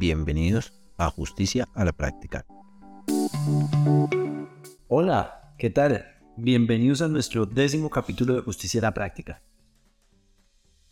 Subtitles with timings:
[0.00, 2.46] Bienvenidos a Justicia a la Práctica.
[4.88, 6.06] Hola, ¿qué tal?
[6.38, 9.42] Bienvenidos a nuestro décimo capítulo de Justicia a la Práctica.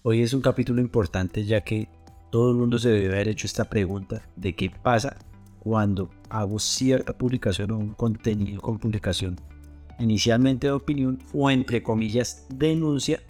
[0.02, 1.88] Hoy es un capítulo importante ya que
[2.30, 5.16] todo el mundo se debe haber hecho esta pregunta de qué pasa
[5.58, 9.40] cuando hago cierta publicación o un contenido con publicación
[9.98, 13.22] inicialmente de opinión o entre comillas denuncia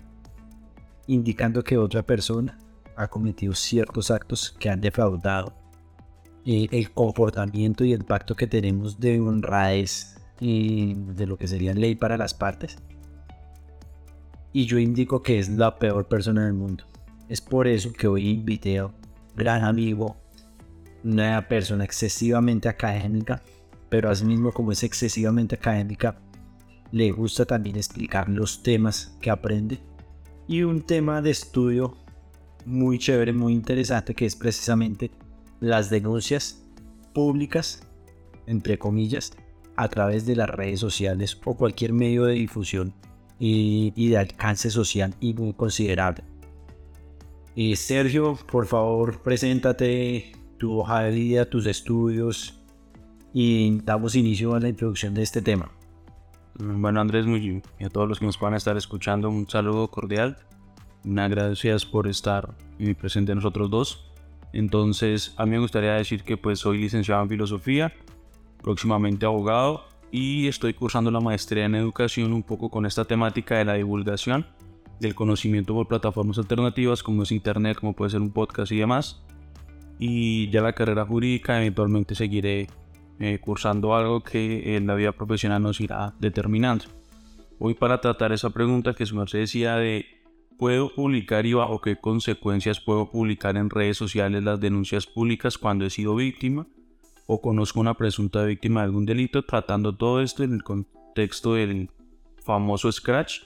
[1.06, 2.58] indicando que otra persona
[2.96, 5.67] ha cometido ciertos actos que han defraudado
[6.50, 11.74] eh, el comportamiento y el pacto que tenemos de honradez y de lo que sería
[11.74, 12.78] ley para las partes.
[14.54, 16.84] Y yo indico que es la peor persona del mundo.
[17.28, 18.94] Es por eso que hoy invité a un
[19.36, 20.16] gran amigo,
[21.04, 23.42] una persona excesivamente académica,
[23.90, 26.18] pero asimismo como es excesivamente académica,
[26.92, 29.80] le gusta también explicar los temas que aprende.
[30.46, 31.98] Y un tema de estudio
[32.64, 35.10] muy chévere, muy interesante, que es precisamente
[35.60, 36.64] las denuncias
[37.12, 37.82] públicas,
[38.46, 39.32] entre comillas,
[39.76, 42.94] a través de las redes sociales o cualquier medio de difusión
[43.38, 46.24] y, de alcance social y muy considerable.
[47.54, 52.60] Y Sergio, por favor, preséntate tu hoja de vida, tus estudios
[53.32, 55.70] y damos inicio a la introducción de este tema.
[56.58, 60.38] Bueno, Andrés, muy, y a todos los que nos puedan estar escuchando, un saludo cordial.
[61.04, 62.54] Una gracias por estar
[62.98, 64.07] presente nosotros dos.
[64.52, 67.92] Entonces, a mí me gustaría decir que pues soy licenciado en filosofía,
[68.62, 73.64] próximamente abogado y estoy cursando la maestría en educación un poco con esta temática de
[73.64, 74.46] la divulgación
[75.00, 79.22] del conocimiento por plataformas alternativas como es internet, como puede ser un podcast y demás.
[79.98, 82.68] Y ya la carrera jurídica eventualmente seguiré
[83.20, 86.84] eh, cursando algo que en la vida profesional nos irá determinando.
[87.58, 90.06] Hoy para tratar esa pregunta que su merced decía de
[90.58, 95.86] ¿puedo publicar y bajo qué consecuencias puedo publicar en redes sociales las denuncias públicas cuando
[95.86, 96.66] he sido víctima
[97.26, 99.44] o conozco una presunta víctima de algún delito?
[99.44, 101.90] Tratando todo esto en el contexto del
[102.44, 103.42] famoso Scratch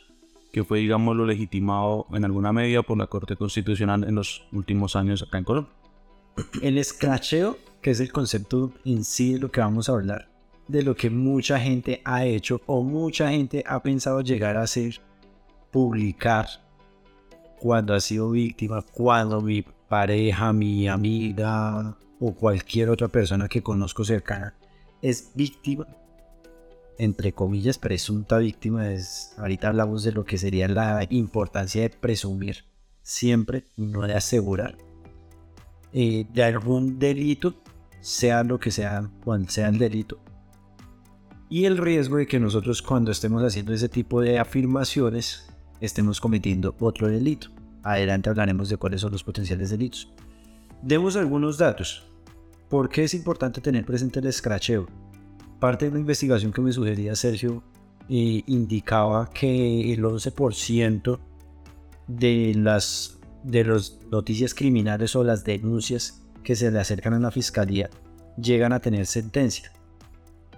[0.52, 4.94] que fue, digamos, lo legitimado en alguna medida por la Corte Constitucional en los últimos
[4.94, 5.72] años acá en Colombia.
[6.60, 10.28] El scratcheo, que es el concepto en sí de lo que vamos a hablar,
[10.68, 15.00] de lo que mucha gente ha hecho o mucha gente ha pensado llegar a hacer,
[15.70, 16.46] publicar
[17.62, 24.04] cuando ha sido víctima, cuando mi pareja, mi amiga o cualquier otra persona que conozco
[24.04, 24.52] cercana
[25.00, 25.86] es víctima
[26.98, 32.64] entre comillas, presunta víctima, es, ahorita hablamos de lo que sería la importancia de presumir
[33.02, 34.76] siempre, no de asegurar,
[35.92, 37.54] eh, de algún delito,
[38.00, 40.18] sea lo que sea, cual sea el delito.
[41.48, 45.51] Y el riesgo de que nosotros cuando estemos haciendo ese tipo de afirmaciones
[45.82, 47.48] estemos cometiendo otro delito.
[47.82, 50.10] Adelante hablaremos de cuáles son los potenciales delitos.
[50.80, 52.08] Demos algunos datos.
[52.70, 54.86] ¿Por qué es importante tener presente el escracheo?
[55.62, 57.62] parte de la investigación que me sugería Sergio
[58.08, 61.20] eh, indicaba que el 11%
[62.08, 67.30] de las de las noticias criminales o las denuncias que se le acercan a la
[67.30, 67.90] fiscalía
[68.36, 69.70] llegan a tener sentencia.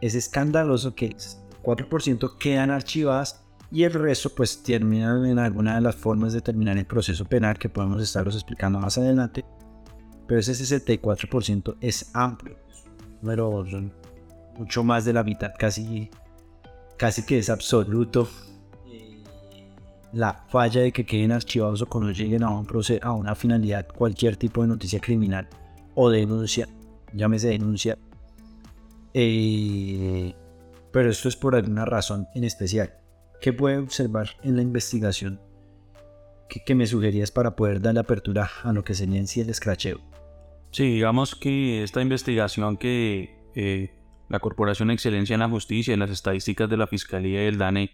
[0.00, 1.16] Es escandaloso que el
[1.62, 3.43] 4% quedan archivadas
[3.74, 7.58] y el resto pues terminan en alguna de las formas de terminar el proceso penal
[7.58, 9.44] que podemos estaros explicando más adelante.
[10.28, 12.56] Pero ese 64% es amplio.
[13.20, 13.64] Número
[14.56, 16.08] mucho más de la mitad, casi,
[16.96, 18.28] casi que es absoluto.
[20.12, 22.68] La falla de que queden archivados o cuando lleguen a, un
[23.02, 25.48] a una finalidad, cualquier tipo de noticia criminal
[25.96, 26.68] o denuncia,
[27.12, 27.98] llámese denuncia.
[29.14, 30.32] Eh,
[30.92, 33.03] pero esto es por alguna razón en especial.
[33.44, 35.38] ¿Qué puede observar en la investigación
[36.48, 39.50] que, me sugerías para poder dar la apertura a lo que sería en sí el
[39.50, 40.00] escracheo?
[40.70, 43.90] Sí, digamos que esta investigación que eh,
[44.30, 47.90] la Corporación Excelencia en la Justicia y las estadísticas de la Fiscalía y el DANE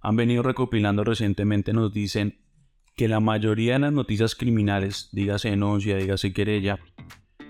[0.00, 2.40] han venido recopilando recientemente nos dicen
[2.96, 6.80] que la mayoría de las noticias criminales, dígase denuncia, dígase querella,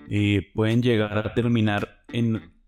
[0.07, 2.58] eh, pueden llegar a terminar en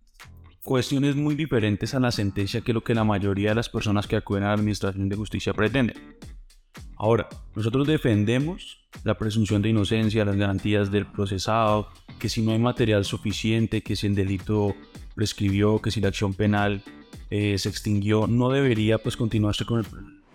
[0.64, 4.16] cuestiones muy diferentes a la sentencia que lo que la mayoría de las personas que
[4.16, 5.96] acuden a la Administración de Justicia pretenden.
[6.98, 11.88] Ahora, nosotros defendemos la presunción de inocencia, las garantías del procesado,
[12.20, 14.76] que si no hay material suficiente, que si el delito
[15.16, 16.84] prescribió, que si la acción penal
[17.32, 19.84] eh, se extinguió, no debería pues continuarse con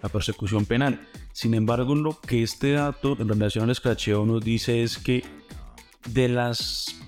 [0.03, 1.01] la persecución penal.
[1.33, 5.23] Sin embargo, lo que este dato en relación al escracheo nos dice es que
[6.09, 7.01] de las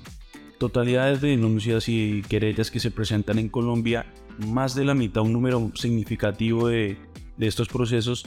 [0.58, 4.06] totalidades de denuncias y querellas que se presentan en Colombia,
[4.38, 6.96] más de la mitad, un número significativo de,
[7.37, 8.25] de estos procesos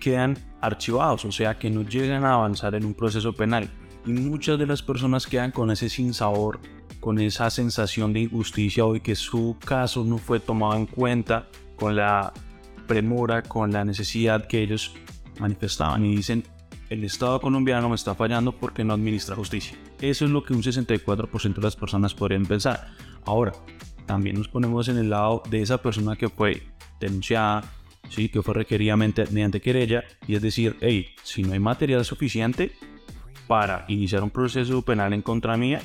[0.00, 3.70] quedan archivados, o sea que no llegan a avanzar en un proceso penal.
[4.06, 6.58] Y muchas de las personas quedan con ese sinsabor,
[7.00, 11.96] con esa sensación de injusticia hoy que su caso no fue tomado en cuenta con
[11.96, 12.32] la
[12.86, 14.94] premura, con la necesidad que ellos
[15.38, 16.44] manifestaban y dicen,
[16.88, 19.76] el Estado colombiano me está fallando porque no administra justicia.
[20.00, 22.88] Eso es lo que un 64% de las personas podrían pensar.
[23.24, 23.52] Ahora,
[24.06, 26.62] también nos ponemos en el lado de esa persona que fue
[26.98, 27.70] denunciada,
[28.08, 28.28] ¿sí?
[28.28, 32.72] que fue requerida mediante querella, y es decir, hey, si no hay material suficiente
[33.46, 35.82] para iniciar un proceso penal en contra mía,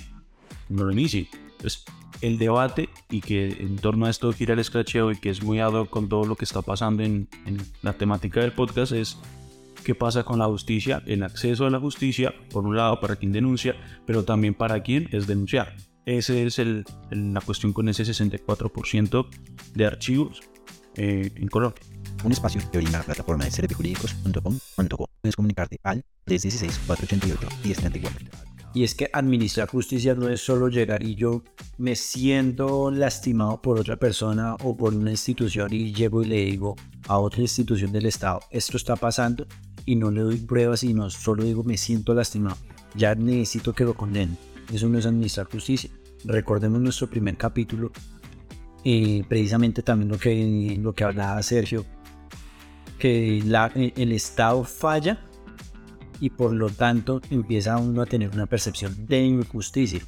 [0.70, 1.28] no lo inicie.
[1.52, 1.84] Entonces,
[2.22, 5.60] el debate y que en torno a esto gira el escracheo y que es muy
[5.60, 9.18] ad con todo lo que está pasando en, en la temática del podcast es
[9.86, 13.32] qué pasa con la justicia, el acceso a la justicia, por un lado para quien
[13.32, 15.78] denuncia, pero también para quien es denunciar.
[16.06, 19.28] Esa es el, la cuestión con ese 64%
[19.74, 20.42] de archivos
[20.96, 21.82] eh, en Colombia.
[22.24, 25.10] Un espacio que brinda la plataforma de serbijurídicos.com.co.
[25.22, 28.10] Puedes comunicarte al 316-488-1034.
[28.74, 31.44] Y es que administrar justicia no es solo llegar y yo
[31.78, 36.76] me siento lastimado por otra persona o por una institución y llego y le digo
[37.08, 39.48] a otra institución del Estado, esto está pasando
[39.86, 42.58] y no le doy pruebas y no solo digo me siento lastimado.
[42.96, 44.38] Ya necesito que lo condenen.
[44.72, 45.90] Eso no es administrar justicia.
[46.24, 47.92] Recordemos nuestro primer capítulo
[48.84, 51.86] y precisamente también lo que, lo que hablaba Sergio,
[53.00, 55.20] que el Estado falla
[56.20, 60.02] y por lo tanto empieza uno a tener una percepción de injusticia,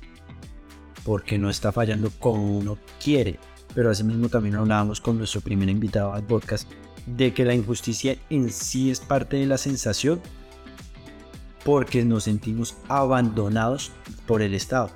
[1.04, 3.40] porque no está fallando como uno quiere.
[3.76, 6.68] Pero asimismo también hablábamos con nuestro primer invitado al podcast
[7.08, 10.22] de que la injusticia en sí es parte de la sensación
[11.64, 13.92] porque nos sentimos abandonados
[14.26, 14.90] por el Estado.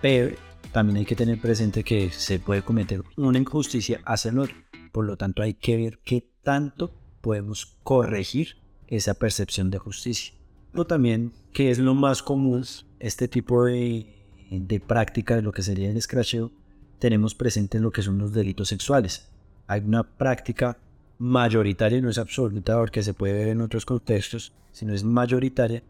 [0.00, 0.36] Pero
[0.72, 4.56] también hay que tener presente que se puede cometer una injusticia hacia el otro.
[4.92, 8.56] Por lo tanto, hay que ver qué tanto podemos corregir
[8.86, 10.34] esa percepción de justicia.
[10.74, 12.64] O también, que es lo más común,
[12.98, 14.06] este tipo de,
[14.50, 16.50] de práctica de lo que sería el escracheo,
[16.98, 19.28] tenemos presente en lo que son los delitos sexuales.
[19.66, 20.78] Hay una práctica
[21.22, 25.84] mayoritaria, no es absoluta porque se puede ver en otros contextos, sino es mayoritaria,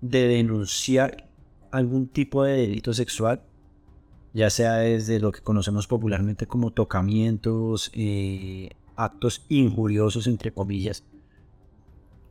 [0.00, 1.28] de denunciar
[1.72, 3.42] algún tipo de delito sexual,
[4.32, 11.02] ya sea desde lo que conocemos popularmente como tocamientos, eh, actos injuriosos, entre comillas,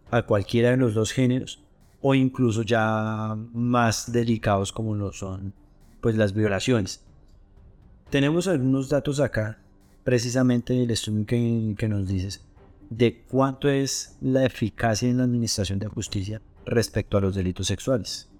[0.09, 1.61] a cualquiera de los dos géneros,
[2.01, 5.53] o incluso ya más delicados como lo son
[5.99, 7.03] pues las violaciones.
[8.09, 9.59] Tenemos algunos datos acá,
[10.07, 12.41] precisamente el estudio que, que nos dices,
[12.89, 18.31] de cuánto es la eficacia en la administración de justicia respecto a los delitos sexuales.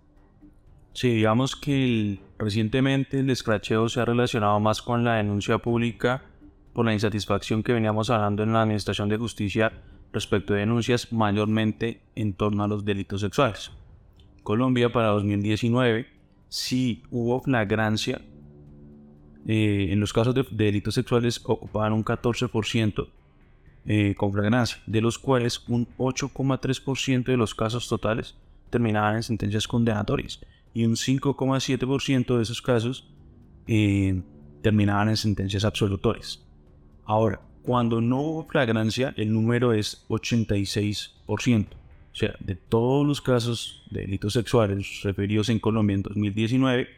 [0.94, 6.24] Sí, digamos que recientemente el escracheo se ha relacionado más con la denuncia pública
[6.72, 9.74] por la insatisfacción que veníamos hablando en la Administración de Justicia
[10.14, 13.72] respecto de denuncias mayormente en torno a los delitos sexuales.
[14.42, 16.08] Colombia para 2019
[16.48, 18.22] sí hubo flagrancia.
[19.50, 23.08] Eh, en los casos de, delitos sexuales ocupaban un 14%
[23.86, 28.36] eh, con flagrancia, de los cuales un 8,3% de los casos totales
[28.70, 30.42] terminaban en sentencias condenatorias
[30.74, 33.10] y un 5,7% de esos casos
[33.68, 34.22] eh,
[34.62, 36.46] terminaban en sentencias absolutorias.
[37.06, 41.68] Ahora, cuando no hubo flagrancia, el número es 86%.
[41.70, 46.90] O sea, de todos los casos de delitos sexuales referidos en Colombia en 2019,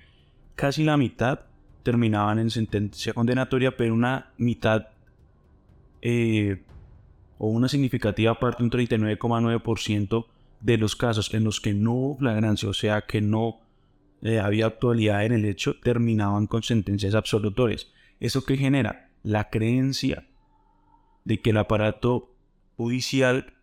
[0.55, 1.41] casi la mitad
[1.83, 4.87] terminaban en sentencia condenatoria, pero una mitad
[6.01, 6.61] eh,
[7.37, 10.25] o una significativa parte, un 39,9%
[10.61, 13.59] de los casos en los que no hubo flagrancia, o sea que no
[14.21, 17.87] eh, había actualidad en el hecho, terminaban con sentencias absolutorias.
[18.19, 19.09] ¿Eso que genera?
[19.23, 20.27] La creencia
[21.23, 22.33] de que el aparato
[22.75, 23.53] judicial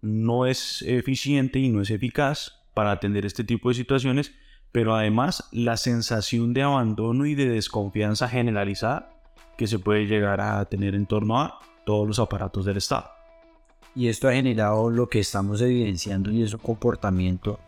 [0.00, 4.32] no es eficiente y no es eficaz para atender este tipo de situaciones,
[4.72, 9.10] pero además la sensación de abandono y de desconfianza generalizada
[9.56, 13.10] que se puede llegar a tener en torno a todos los aparatos del Estado.
[13.94, 17.58] Y esto ha generado lo que estamos evidenciando y es un comportamiento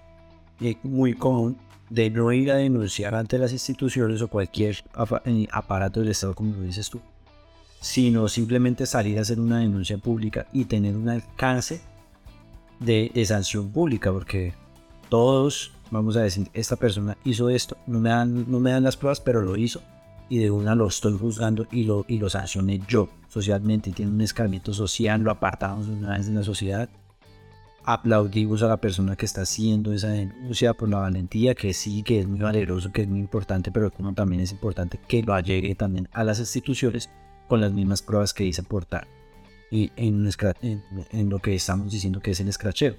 [0.61, 1.59] eh, muy común
[1.90, 4.82] de no ir a denunciar ante las instituciones o cualquier
[5.26, 7.00] eh, aparato del Estado, como lo dices tú,
[7.80, 11.82] sino simplemente salir a hacer una denuncia pública y tener un alcance
[12.78, 14.54] de, sanción pública, porque
[15.09, 18.97] todos vamos a decir, esta persona hizo esto, no me, dan, no me dan las
[18.97, 19.81] pruebas, pero lo hizo,
[20.29, 24.21] y de una lo estoy juzgando y lo, y lo sancioné yo socialmente, tiene un
[24.21, 26.89] escarmiento social, lo apartamos una vez de la sociedad.
[27.85, 32.21] Aplaudimos a la persona que está haciendo esa denuncia por la valentía, que sí, que
[32.21, 35.75] es muy valeroso, que es muy importante, pero como también es importante que lo llegue
[35.75, 37.11] también a las instituciones
[37.49, 39.07] con las mismas pruebas que dice aportar
[39.71, 40.29] y en,
[41.13, 42.95] en, lo que estamos diciendo que es el escracheo.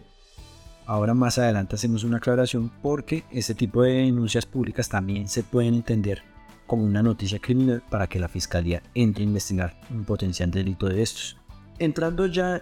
[0.86, 5.76] Ahora más adelante hacemos una aclaración porque este tipo de denuncias públicas también se pueden
[5.76, 6.24] entender
[6.68, 11.02] como una noticia criminal para que la fiscalía entre a investigar un potencial delito de
[11.02, 11.38] estos.
[11.80, 12.62] Entrando ya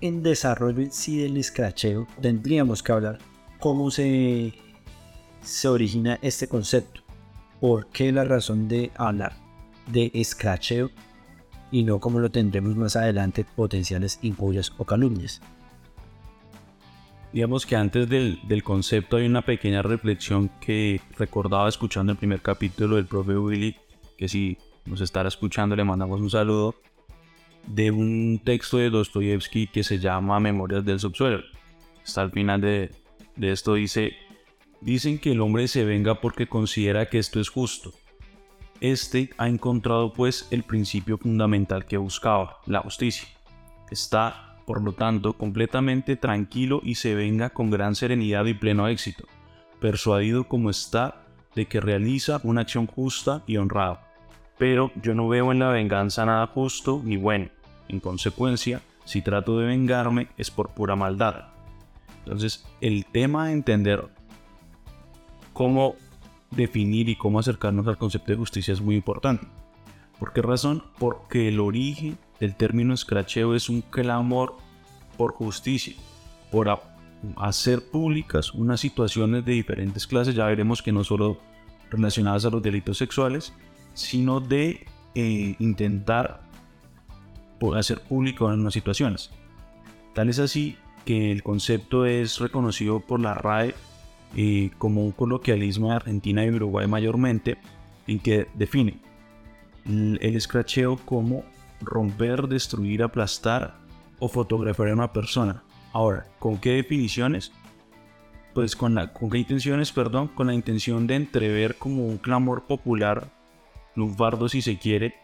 [0.00, 3.18] en desarrollo sí del escracheo, tendríamos que hablar
[3.60, 4.52] cómo se,
[5.42, 7.02] se origina este concepto.
[7.60, 9.32] ¿Por qué la razón de hablar
[9.86, 10.90] de escracheo
[11.70, 15.40] y no como lo tendremos más adelante potenciales injurias o calumnias?
[17.34, 22.40] Digamos que antes del, del, concepto hay una pequeña reflexión que recordaba escuchando el primer
[22.40, 23.74] capítulo del profe Willy,
[24.16, 26.76] que si nos estará escuchando le mandamos un saludo,
[27.66, 31.42] de un texto de Dostoyevsky que se llama Memorias del Subsuelo.
[32.04, 32.92] Hasta al final de,
[33.34, 34.12] de esto dice,
[34.80, 37.90] dicen que el hombre se venga porque considera que esto es justo.
[38.80, 43.26] Este ha encontrado pues el principio fundamental que buscaba, la justicia.
[43.90, 49.26] Está, por lo tanto, completamente tranquilo y se venga con gran serenidad y pleno éxito,
[49.80, 54.10] persuadido como está de que realiza una acción justa y honrada.
[54.58, 57.48] Pero yo no veo en la venganza nada justo ni bueno.
[57.88, 61.48] En consecuencia, si trato de vengarme es por pura maldad.
[62.24, 64.08] Entonces, el tema de entender
[65.52, 65.96] cómo
[66.50, 69.46] definir y cómo acercarnos al concepto de justicia es muy importante.
[70.18, 70.84] ¿Por qué razón?
[70.98, 74.56] Porque el origen del término escracheo es un clamor
[75.16, 75.94] por justicia,
[76.50, 76.80] por
[77.36, 81.38] hacer públicas unas situaciones de diferentes clases, ya veremos que no solo
[81.90, 83.52] relacionadas a los delitos sexuales,
[83.94, 86.42] sino de eh, intentar
[87.76, 89.30] hacer público unas situaciones.
[90.12, 93.74] Tal es así que el concepto es reconocido por la RAE
[94.36, 97.56] eh, como un coloquialismo de Argentina y Uruguay mayormente,
[98.06, 98.98] en que define
[99.86, 101.44] el, escracheo como
[101.84, 103.76] romper, destruir, aplastar
[104.18, 105.64] o fotografiar a una persona.
[105.92, 107.52] Ahora, ¿con qué definiciones?
[108.52, 112.64] Pues con, la, con qué intenciones, perdón, con la intención de entrever como un clamor
[112.64, 113.28] popular,
[113.94, 115.14] lunfardo si se quiere,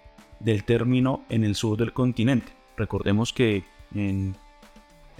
[0.40, 2.52] del término en el sur del continente.
[2.76, 3.64] Recordemos que
[3.94, 4.36] en,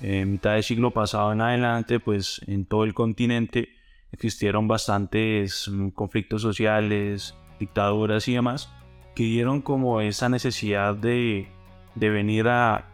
[0.00, 3.68] mitad del siglo pasado en adelante, pues en todo el continente
[4.12, 8.72] existieron bastantes mm, conflictos sociales, dictaduras y demás,
[9.20, 11.46] que dieron como esa necesidad de,
[11.94, 12.86] venir a,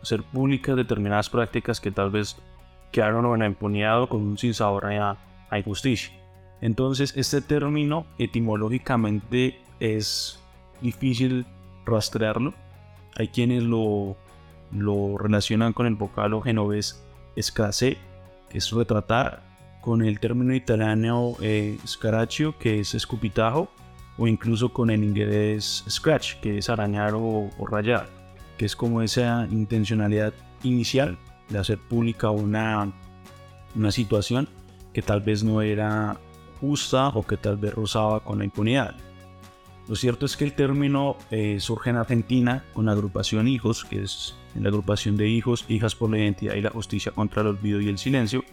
[0.00, 2.36] hacer públicas determinadas prácticas que tal vez
[2.92, 5.18] quedaron en la impunidad o con un sinsabor a,
[5.50, 6.12] a injusticia.
[6.60, 10.38] Entonces, este término etimológicamente es
[10.80, 11.44] difícil
[11.84, 12.54] rastrearlo.
[13.16, 14.16] Hay quienes lo,
[14.70, 17.04] lo relacionan con el vocablo genovés
[17.34, 17.98] escase,
[18.50, 19.42] que es retratar,
[19.80, 23.68] con el término italiano eh, scaraccio, que es escupitajo,
[24.20, 28.06] o incluso con el inglés scratch, que es arañar o, rayar,
[28.58, 31.16] que es como esa intencionalidad inicial
[31.48, 32.92] de hacer pública una,
[33.74, 34.46] una situación
[34.92, 36.18] que tal vez no era
[36.60, 38.94] justa o que tal vez rozaba con la impunidad.
[39.88, 44.02] Lo cierto es que el término eh, surge en Argentina con la agrupación Hijos, que
[44.02, 47.80] es la agrupación de hijos, hijas por la identidad y la justicia contra el olvido
[47.80, 48.44] y el silencio,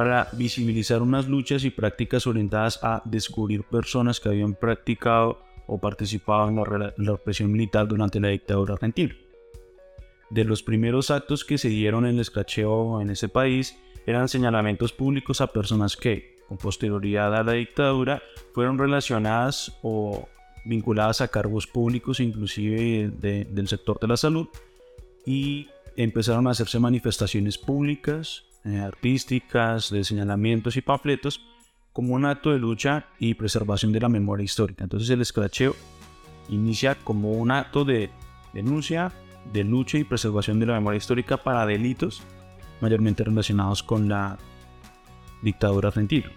[0.00, 6.48] para visibilizar unas luchas y prácticas orientadas a descubrir personas que habían practicado o participado
[6.48, 9.14] en la, la represión militar durante la dictadura argentina.
[10.30, 13.76] De los primeros actos que se dieron en el escracheo en ese país
[14.06, 18.22] eran señalamientos públicos a personas que, con posterioridad a la dictadura,
[18.54, 20.30] fueron relacionadas o
[20.64, 24.48] vinculadas a cargos públicos, inclusive del sector de la salud,
[25.26, 31.40] y empezaron a hacerse manifestaciones públicas, eh, artísticas, de señalamientos y panfletos,
[31.92, 34.84] como un acto de lucha y preservación de la memoria histórica.
[34.84, 35.74] Entonces el escracheo
[36.48, 38.10] inicia como un acto de
[38.52, 39.12] denuncia,
[39.52, 42.22] de lucha y preservación de la memoria histórica para delitos
[42.80, 44.38] mayormente relacionados con la
[45.42, 46.30] dictadura argentina.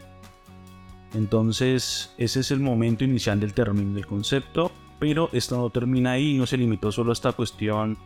[1.13, 6.37] Entonces, ese es el momento inicial del término, del concepto, pero esto no termina ahí,
[6.37, 7.97] no se limitó solo a esta cuestión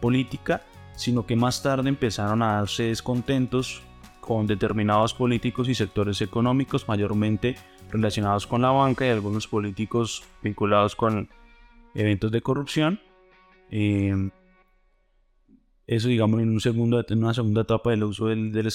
[0.00, 0.62] política,
[0.98, 3.82] sino que más tarde empezaron a darse descontentos
[4.20, 7.56] con determinados políticos y sectores económicos, mayormente
[7.90, 11.28] relacionados con la banca y algunos políticos vinculados con
[11.94, 13.00] eventos de corrupción.
[13.70, 14.30] Eh,
[15.86, 18.66] eso, digamos, en, un segundo, en una segunda etapa del uso del, del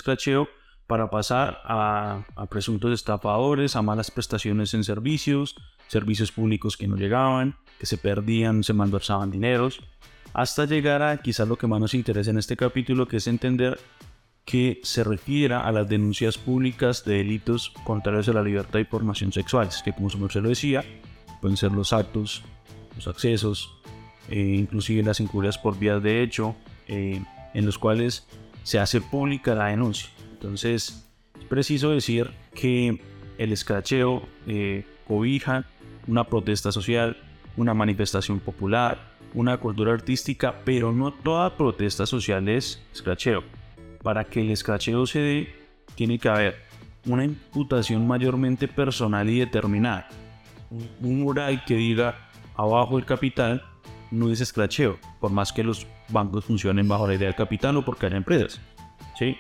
[0.88, 5.56] para pasar a, presuntos estafadores, a malas prestaciones en servicios,
[5.88, 9.82] servicios públicos que no llegaban, que se perdían, se malversaban dineros,
[10.34, 13.80] hasta llegar a quizás lo que más nos interesa en este capítulo, que es entender
[14.46, 19.32] que se refiere a las denuncias públicas de delitos contrarios a la libertad y formación
[19.32, 20.84] sexuales, que como se lo decía,
[21.40, 22.44] pueden ser los actos,
[22.96, 23.74] los accesos,
[24.30, 26.56] eh, inclusive las injurias por vías de hecho,
[26.88, 27.22] eh,
[27.54, 28.26] en los cuales
[28.64, 30.10] se hace pública la denuncia.
[30.34, 31.06] Entonces,
[31.40, 33.00] es preciso decir que
[33.38, 35.66] el escracheo eh, cobija
[36.08, 37.18] una protesta social,
[37.56, 43.44] una manifestación popular, una cultura artística, pero no toda protesta social es escracheo.
[44.02, 45.56] Para que el escracheo se dé,
[45.96, 46.56] tiene que haber
[47.06, 50.08] una imputación mayormente personal y determinada.
[51.02, 53.64] Un mural que diga abajo el capital
[54.12, 57.86] no es escracheo, por más que los bancos funcionen bajo la idea del capital o
[57.86, 58.62] porque haya empresas.
[59.18, 59.38] ¿sí?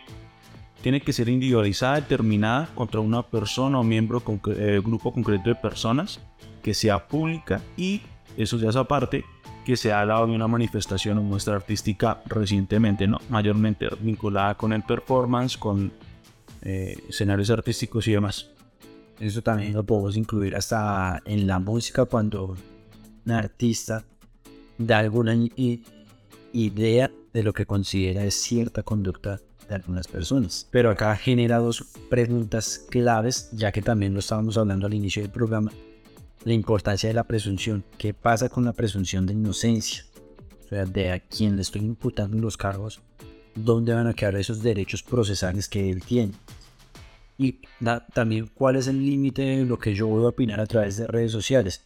[0.81, 4.21] Tiene que ser individualizada, determinada contra una persona o miembro,
[4.57, 6.19] eh, grupo concreto de personas,
[6.61, 8.01] que sea pública y,
[8.37, 9.23] eso ya es aparte,
[9.63, 13.19] que se ha dado de una manifestación o muestra artística recientemente, ¿no?
[13.29, 15.91] mayormente vinculada con el performance, con
[16.61, 18.49] eh, escenarios artísticos y demás.
[19.19, 22.57] Eso también lo podemos incluir hasta en la música cuando
[23.25, 24.03] un artista
[24.77, 25.35] da alguna
[26.51, 30.67] idea de lo que considera es cierta conducta de algunas personas.
[30.71, 35.31] Pero acá genera dos preguntas claves, ya que también lo estábamos hablando al inicio del
[35.31, 35.71] programa,
[36.45, 37.83] la importancia de la presunción.
[37.97, 40.03] ¿Qué pasa con la presunción de inocencia?
[40.63, 43.01] O sea, de a quien le estoy imputando los cargos,
[43.55, 46.33] ¿dónde van a quedar esos derechos procesales que él tiene?
[47.37, 47.61] Y
[48.13, 51.07] también cuál es el límite de lo que yo voy a opinar a través de
[51.07, 51.83] redes sociales.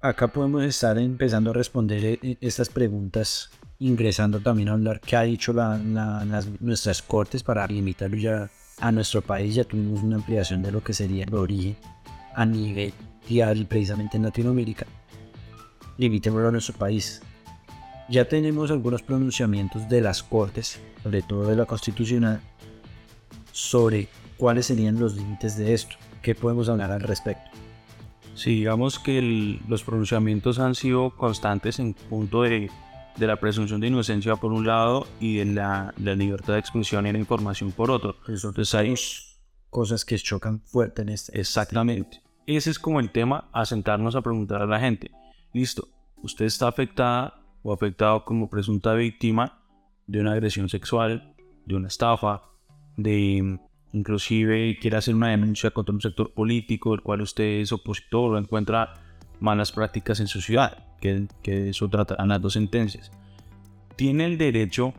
[0.00, 5.16] Acá podemos estar empezando a responder eh, eh, estas preguntas ingresando también a hablar qué
[5.16, 5.52] ha dicho
[6.60, 9.54] nuestras cortes para limitarlo ya a nuestro país.
[9.54, 11.76] Ya tuvimos una ampliación de lo que sería el origen
[12.34, 12.92] a nivel
[13.26, 14.86] mundial, precisamente en Latinoamérica.
[15.98, 17.20] Limitémoslo a nuestro país.
[18.08, 22.40] Ya tenemos algunos pronunciamientos de las cortes, sobre todo de la constitucional,
[23.52, 25.96] sobre cuáles serían los límites de esto.
[26.22, 27.50] ¿Qué podemos hablar al respecto?
[28.34, 32.70] Sí, digamos que los pronunciamientos han sido constantes en punto de
[33.16, 37.12] de la presunción de inocencia por un lado y de la, libertad de expresión y
[37.12, 38.16] la información por otro.
[38.28, 38.94] Entonces hay
[39.70, 41.40] cosas que chocan fuerte en este.
[41.40, 42.25] Exactamente.
[42.46, 45.10] Ese es como el tema a sentarnos a preguntar a la gente.
[45.52, 45.88] Listo,
[46.22, 49.58] usted está afectada o afectado como presunta víctima
[50.06, 52.42] de una agresión sexual, de una estafa,
[52.96, 53.58] de
[53.92, 58.38] inclusive quiere hacer una denuncia contra un sector político del cual usted es opositor o
[58.38, 58.94] encuentra
[59.40, 63.10] malas prácticas en su ciudad, que, que eso tratarán las dos sentencias.
[63.96, 64.94] Tiene el derecho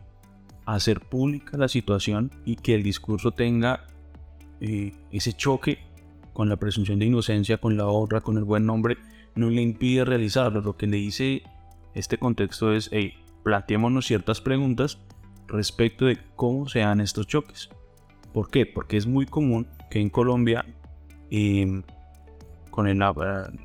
[0.66, 3.86] a hacer pública la situación y que el discurso tenga
[4.60, 5.87] eh, ese choque
[6.38, 8.96] con la presunción de inocencia, con la honra, con el buen nombre,
[9.34, 10.60] no le impide realizarlo.
[10.60, 11.42] Lo que le dice
[11.94, 15.00] este contexto es, hey, planteémonos ciertas preguntas
[15.48, 17.70] respecto de cómo se dan estos choques.
[18.32, 18.66] ¿Por qué?
[18.66, 20.64] Porque es muy común que en Colombia
[21.28, 21.82] eh,
[22.70, 23.02] con el,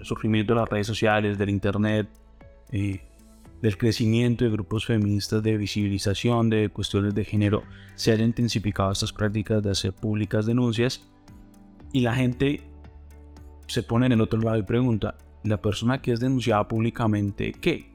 [0.01, 2.09] surgimiento de las redes sociales, del Internet,
[2.71, 3.01] eh,
[3.61, 7.61] del crecimiento de grupos feministas de visibilización de cuestiones de género,
[7.93, 11.07] se han intensificado estas prácticas de hacer públicas denuncias
[11.93, 12.59] y la gente
[13.67, 17.93] se pone en el otro lado y pregunta, ¿la persona que es denunciada públicamente qué?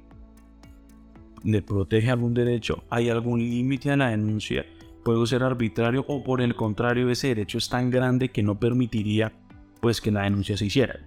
[1.44, 2.84] ¿Le protege algún derecho?
[2.88, 4.64] ¿Hay algún límite a la denuncia?
[5.04, 9.32] ¿Puede ser arbitrario o por el contrario ese derecho es tan grande que no permitiría
[9.80, 10.98] pues que la denuncia se hiciera.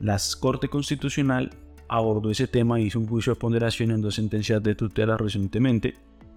[0.00, 1.50] La Corte Constitucional
[1.88, 5.94] abordó ese tema y hizo un juicio de ponderación en dos sentencias de tutela recientemente.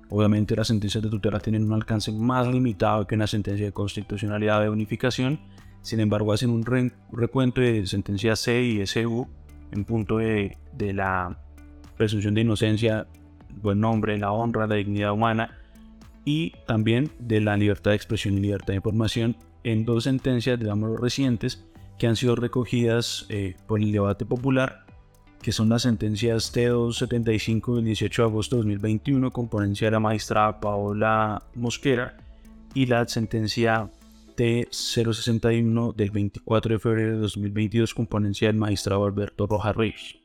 [0.09, 4.61] Obviamente las sentencias de tutela tienen un alcance más limitado que una sentencia de constitucionalidad
[4.61, 5.39] de unificación.
[5.87, 6.65] Sin embargo, hacen un
[7.13, 9.25] recuento de sentencias C y SU
[9.71, 11.39] en punto de, de la
[11.95, 13.07] presunción de inocencia,
[13.61, 15.57] buen nombre, la honra, la dignidad humana
[16.25, 20.99] y también de la libertad de expresión y libertad de información en dos sentencias, digamos,
[20.99, 21.65] recientes
[21.97, 24.85] que han sido recogidas eh, por el debate popular,
[25.41, 30.01] que son las sentencias T275 del 18 de agosto de 2021 con ponencia de la
[30.01, 32.17] magistrada Paola Mosquera
[32.73, 33.89] y la sentencia
[34.37, 40.17] T061 del 24 de febrero de 2022 con ponencia del magistrado Alberto Rojas Reyes.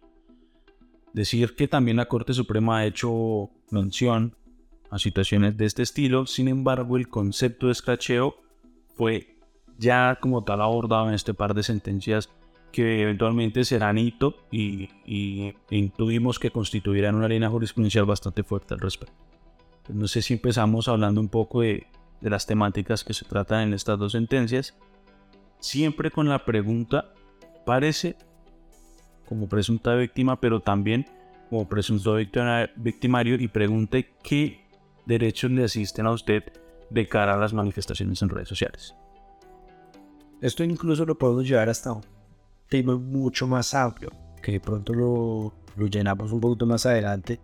[1.14, 4.36] Decir que también la Corte Suprema ha hecho mención
[4.90, 8.36] a situaciones de este estilo, sin embargo el concepto de escracheo
[8.94, 9.38] fue
[9.78, 12.28] ya como tal abordado en este par de sentencias
[12.70, 18.80] que eventualmente serán hito y, y intuimos que constituirán una línea jurisprudencial bastante fuerte al
[18.80, 19.14] respecto.
[19.88, 21.86] No sé si empezamos hablando un poco de,
[22.22, 24.74] de las temáticas que se tratan en estas dos sentencias,
[25.60, 27.12] siempre con la pregunta,
[27.66, 28.16] parece
[29.26, 31.06] como presunta víctima, pero también
[31.50, 32.14] como presunto
[32.76, 34.64] victimario y pregunte qué
[35.04, 36.44] derechos le asisten a usted
[36.88, 38.94] de cara a las manifestaciones en redes sociales.
[40.40, 42.02] Esto incluso lo podemos llevar hasta un
[42.68, 44.10] tema mucho más amplio,
[44.42, 45.52] que de pronto lo,
[45.88, 47.40] llenamos un poquito más adelante,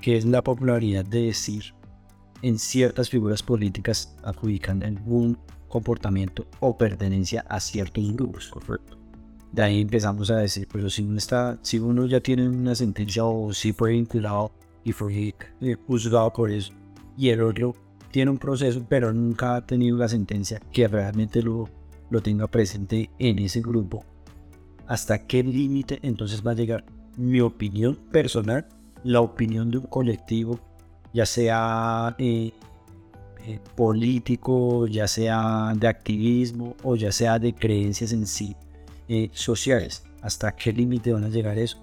[0.00, 1.74] que es la popularidad de decir
[2.42, 8.48] en ciertas figuras políticas adjudican algún comportamiento o pertenencia a ciertos grupos.
[8.48, 8.96] Correcto.
[9.52, 13.24] De ahí empezamos a decir, pero si uno, está, si uno ya tiene una sentencia
[13.24, 14.52] o si fue vinculado
[14.84, 16.72] y fue eh, juzgado por eso,
[17.16, 17.74] y el otro
[18.10, 21.68] tiene un proceso, pero nunca ha tenido la sentencia que realmente lo,
[22.10, 24.04] lo tenga presente en ese grupo,
[24.86, 26.84] ¿hasta qué límite entonces va a llegar
[27.16, 28.68] mi opinión personal,
[29.02, 30.60] la opinión de un colectivo,
[31.12, 32.52] ya sea eh,
[33.46, 38.56] eh, político, ya sea de activismo o ya sea de creencias en sí
[39.08, 40.04] eh, sociales?
[40.22, 41.78] ¿Hasta qué límite van a llegar eso?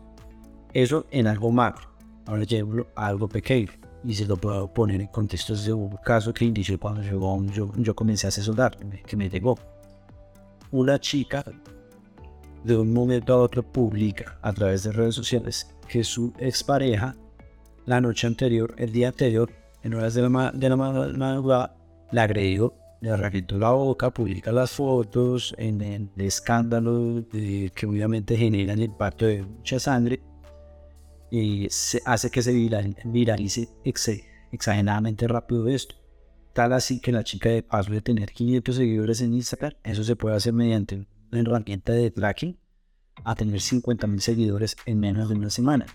[0.74, 1.90] Eso en algo macro.
[2.26, 3.72] Ahora llevo algo pequeño
[4.04, 8.28] y se lo puedo poner en contextos de un caso que inició cuando yo, comencé
[8.28, 9.58] a asesorar, que me llegó.
[10.72, 11.44] Una chica
[12.64, 17.16] de un momento a otro publica a través de redes sociales que su expareja
[17.86, 19.52] la noche anterior, el día anterior,
[19.84, 21.76] en horas de la, madrugada,
[22.12, 28.74] la agredió, le reventó la boca, publica las fotos en el escándalo que obviamente genera
[28.74, 30.22] el impacto de mucha sangre
[31.30, 31.68] y
[32.06, 33.70] hace que se viral- viralice
[34.52, 35.96] exageradamente rápido esto.
[36.54, 40.16] Tal así que la chica de paso de tener 500 seguidores en Instagram, eso se
[40.16, 42.58] puede hacer mediante una herramienta de tracking
[43.24, 45.86] a tener 50.000 seguidores en menos de una semana,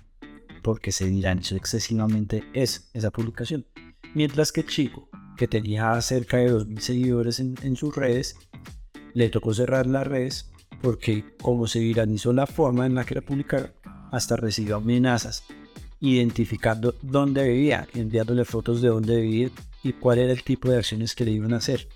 [0.63, 3.67] porque se viralizó excesivamente es, esa publicación.
[4.15, 8.37] Mientras que chico, que tenía cerca de 2.000 seguidores en, en sus redes,
[9.15, 10.51] le tocó cerrar las redes
[10.83, 13.73] porque como se viralizó la forma en la que la publicaron,
[14.11, 15.45] hasta recibió amenazas
[16.01, 19.51] identificando dónde vivía, enviándole fotos de dónde vivía
[19.83, 21.89] y cuál era el tipo de acciones que le iban a hacer.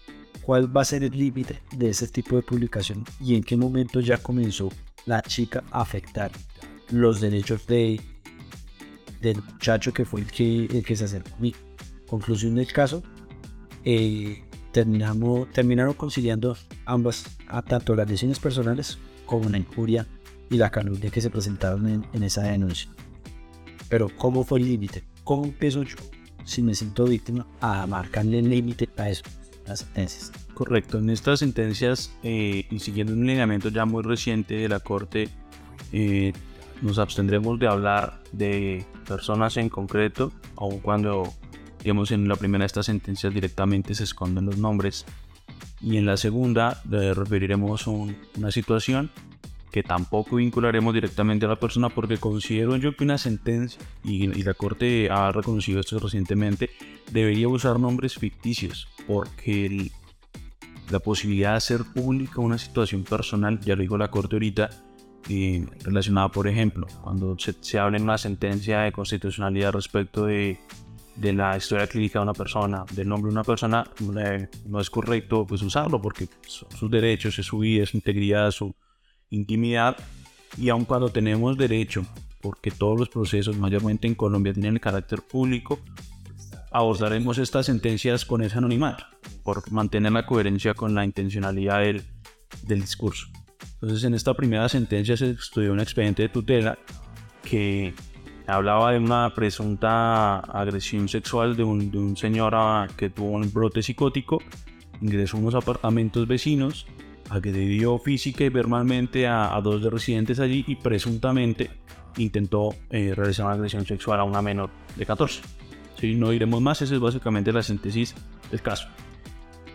[0.42, 4.00] ¿Cuál va a ser el límite de ese tipo de publicación y en qué momento
[4.00, 4.70] ya comenzó
[5.06, 6.30] la chica a afectar
[6.90, 7.98] los derechos de,
[9.24, 11.54] del muchacho que fue el que, el que se acercó a mí?
[12.06, 13.02] Conclusión del caso,
[13.84, 20.06] eh, terminamos, terminaron conciliando ambas, a tanto las lesiones personales como la injuria
[20.50, 22.90] y la calumnia que se presentaron en, en esa denuncia.
[23.88, 25.04] Pero ¿cómo fue el límite?
[25.24, 25.96] ¿Cómo empiezo yo,
[26.44, 29.22] si me siento víctima, a marcarle el límite a eso?
[29.66, 30.30] Las sentencias.
[30.52, 35.28] Correcto, en estas sentencias eh, y siguiendo un lineamiento ya muy reciente de la Corte,
[35.92, 36.32] eh,
[36.84, 41.32] nos abstendremos de hablar de personas en concreto, aun cuando,
[41.82, 45.04] digamos, en la primera de estas sentencias directamente se esconden los nombres,
[45.80, 49.10] y en la segunda eh, referiremos un- una situación
[49.72, 54.42] que tampoco vincularemos directamente a la persona porque considero yo que una sentencia, y, y
[54.44, 56.70] la Corte ha reconocido esto recientemente,
[57.10, 59.90] debería usar nombres ficticios, porque el-
[60.90, 64.70] la posibilidad de hacer pública una situación personal, ya lo dijo la Corte ahorita,
[65.28, 70.58] eh, relacionada, por ejemplo, cuando se, se habla en una sentencia de constitucionalidad respecto de,
[71.16, 73.84] de la historia clínica de una persona, del nombre de una persona,
[74.66, 78.74] no es correcto pues usarlo porque son sus derechos, es su vida, su integridad, su
[79.30, 79.96] intimidad,
[80.56, 82.04] y aun cuando tenemos derecho,
[82.40, 85.80] porque todos los procesos, mayormente en Colombia, tienen el carácter público,
[86.70, 89.04] abordaremos estas sentencias con ese anonimato,
[89.42, 92.02] por mantener la coherencia con la intencionalidad del,
[92.62, 93.28] del discurso.
[93.84, 96.78] Entonces, en esta primera sentencia se estudió un expediente de tutela
[97.42, 97.92] que
[98.46, 103.52] hablaba de una presunta agresión sexual de un, de un señor ah, que tuvo un
[103.52, 104.40] brote psicótico,
[105.02, 106.86] ingresó a unos apartamentos vecinos,
[107.28, 111.68] agredió física y verbalmente a, a dos de residentes allí y presuntamente
[112.16, 115.42] intentó eh, realizar una agresión sexual a una menor de 14.
[116.00, 118.14] Sí, no diremos más, esa es básicamente la síntesis
[118.50, 118.88] del caso.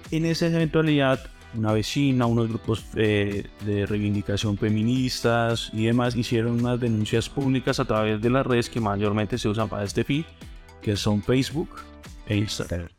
[0.10, 1.20] En esa eventualidad,
[1.56, 7.86] una vecina, unos grupos eh, de reivindicación feministas y demás hicieron unas denuncias públicas a
[7.86, 10.26] través de las redes que mayormente se usan para este fin,
[10.82, 11.70] que son Facebook
[12.28, 12.90] e Instagram.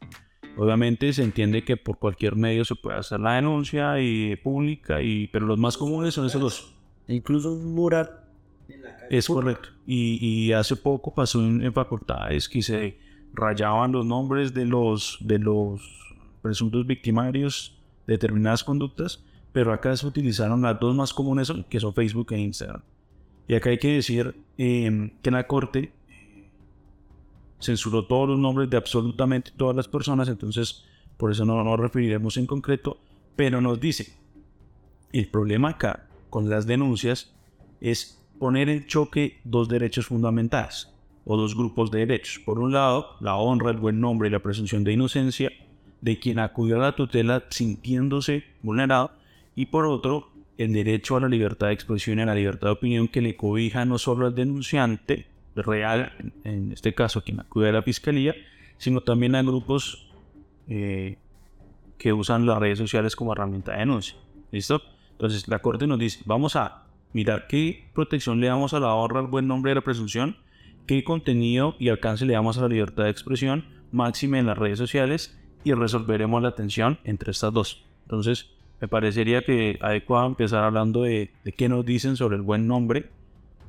[0.57, 5.29] Obviamente se entiende que por cualquier medio se puede hacer la denuncia y pública, y,
[5.29, 6.75] pero los más comunes son esos dos.
[7.09, 8.11] Incluso un mural
[9.09, 9.71] Es correcto.
[9.87, 12.99] Y, y hace poco pasó en, en facultades que se
[13.33, 15.81] rayaban los nombres de los, de los
[16.43, 22.33] presuntos victimarios determinadas conductas, pero acá se utilizaron las dos más comunes que son Facebook
[22.33, 22.83] e Instagram.
[23.49, 25.93] Y acá hay que decir eh, que la Corte
[27.61, 30.85] censuró todos los nombres de absolutamente todas las personas, entonces
[31.17, 32.99] por eso no nos referiremos en concreto,
[33.37, 34.15] pero nos dice,
[35.13, 37.35] el problema acá con las denuncias
[37.81, 40.93] es poner en choque dos derechos fundamentales
[41.25, 42.43] o dos grupos de derechos.
[42.45, 45.53] Por un lado, la honra, el buen nombre y la presunción de inocencia
[46.01, 49.13] de quien acudió a la tutela sintiéndose vulnerado
[49.55, 52.73] y por otro, el derecho a la libertad de expresión y a la libertad de
[52.73, 56.13] opinión que le cobija no solo al denunciante real,
[56.45, 58.35] en este caso quien acude a la fiscalía,
[58.79, 60.11] sino también a grupos
[60.69, 61.19] eh,
[61.99, 64.17] que usan las redes sociales como herramienta de denuncia.
[64.53, 64.83] ¿Listo?
[65.13, 69.21] Entonces la Corte nos dice, vamos a mirar qué protección le damos a la honra,
[69.21, 70.37] al buen nombre de la presunción,
[70.87, 74.79] qué contenido y alcance le damos a la libertad de expresión máxima en las redes
[74.79, 77.85] sociales y resolveremos la tensión entre estas dos.
[78.03, 82.67] Entonces, me parecería que adecuado empezar hablando de, de qué nos dicen sobre el buen
[82.67, 83.11] nombre.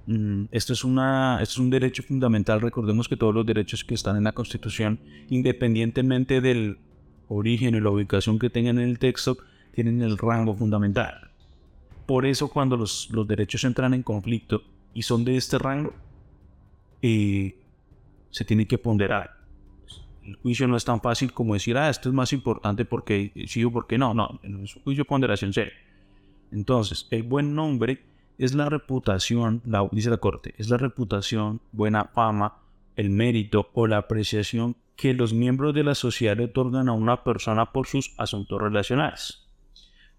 [0.08, 2.62] Mm, esto, es una, esto es un derecho fundamental.
[2.62, 5.00] Recordemos que todos los derechos que están en la Constitución,
[5.30, 6.78] independientemente del
[7.28, 9.38] origen o la ubicación que tengan en el texto,
[9.74, 11.32] tienen el rango fundamental.
[12.06, 15.94] Por eso cuando los, los derechos entran en conflicto y son de este rango,
[17.02, 17.58] eh,
[18.30, 19.41] se tiene que ponderar.
[20.24, 23.64] El juicio no es tan fácil como decir, ah, esto es más importante porque sí
[23.64, 24.14] o porque no.
[24.14, 25.74] No, es un juicio de ponderación seria.
[26.52, 28.04] Entonces, el buen nombre
[28.38, 32.58] es la reputación, dice la Corte, es la reputación, buena fama,
[32.96, 37.24] el mérito o la apreciación que los miembros de la sociedad le otorgan a una
[37.24, 39.48] persona por sus asuntos relacionales.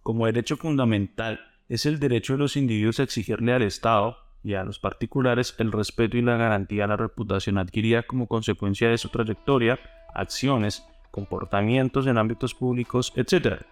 [0.02, 4.64] Como derecho fundamental, es el derecho de los individuos a exigirle al Estado y a
[4.64, 9.08] los particulares el respeto y la garantía a la reputación adquirida como consecuencia de su
[9.08, 9.78] trayectoria,
[10.14, 13.62] acciones, comportamientos en ámbitos públicos, etc.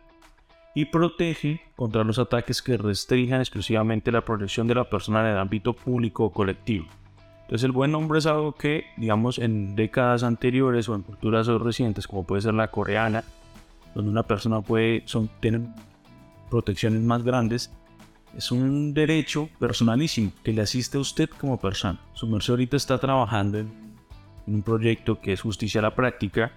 [0.75, 5.39] Y protege contra los ataques que restrinjan exclusivamente la protección de la persona en el
[5.39, 6.87] ámbito público o colectivo.
[7.43, 12.07] Entonces el buen nombre es algo que, digamos, en décadas anteriores o en culturas recientes,
[12.07, 13.25] como puede ser la coreana,
[13.93, 15.75] donde una persona puede, son, tienen
[16.49, 17.73] protecciones más grandes,
[18.37, 22.01] es un derecho personalísimo que le asiste a usted como persona.
[22.12, 23.90] Su merced ahorita está trabajando en,
[24.47, 26.53] un proyecto que es justicia a la práctica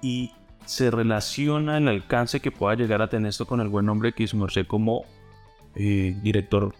[0.00, 0.30] y
[0.64, 4.26] se relaciona el alcance que pueda llegar a tener esto con el buen nombre que
[4.26, 5.04] su merced como
[5.74, 6.74] eh, director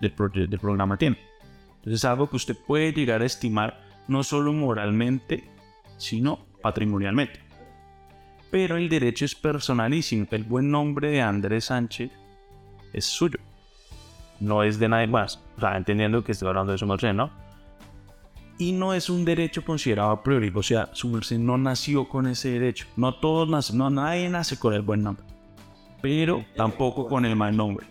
[0.00, 0.14] del,
[0.48, 1.18] del programa tiene.
[1.76, 5.44] Entonces es algo que usted puede llegar a estimar no solo moralmente,
[5.98, 7.40] sino patrimonialmente.
[8.50, 10.26] Pero el derecho es personalísimo.
[10.30, 12.10] El buen nombre de Andrés Sánchez
[12.92, 13.38] es suyo
[14.40, 15.42] no es de nadie más.
[15.56, 17.30] O sea, entendiendo que estoy hablando de su merced, ¿no?
[18.58, 22.26] Y no es un derecho considerado a priori, o sea, su merced no nació con
[22.26, 22.86] ese derecho.
[22.96, 25.24] No todos nacen, no, nadie nace con el buen nombre,
[26.00, 27.86] pero tampoco con el mal nombre.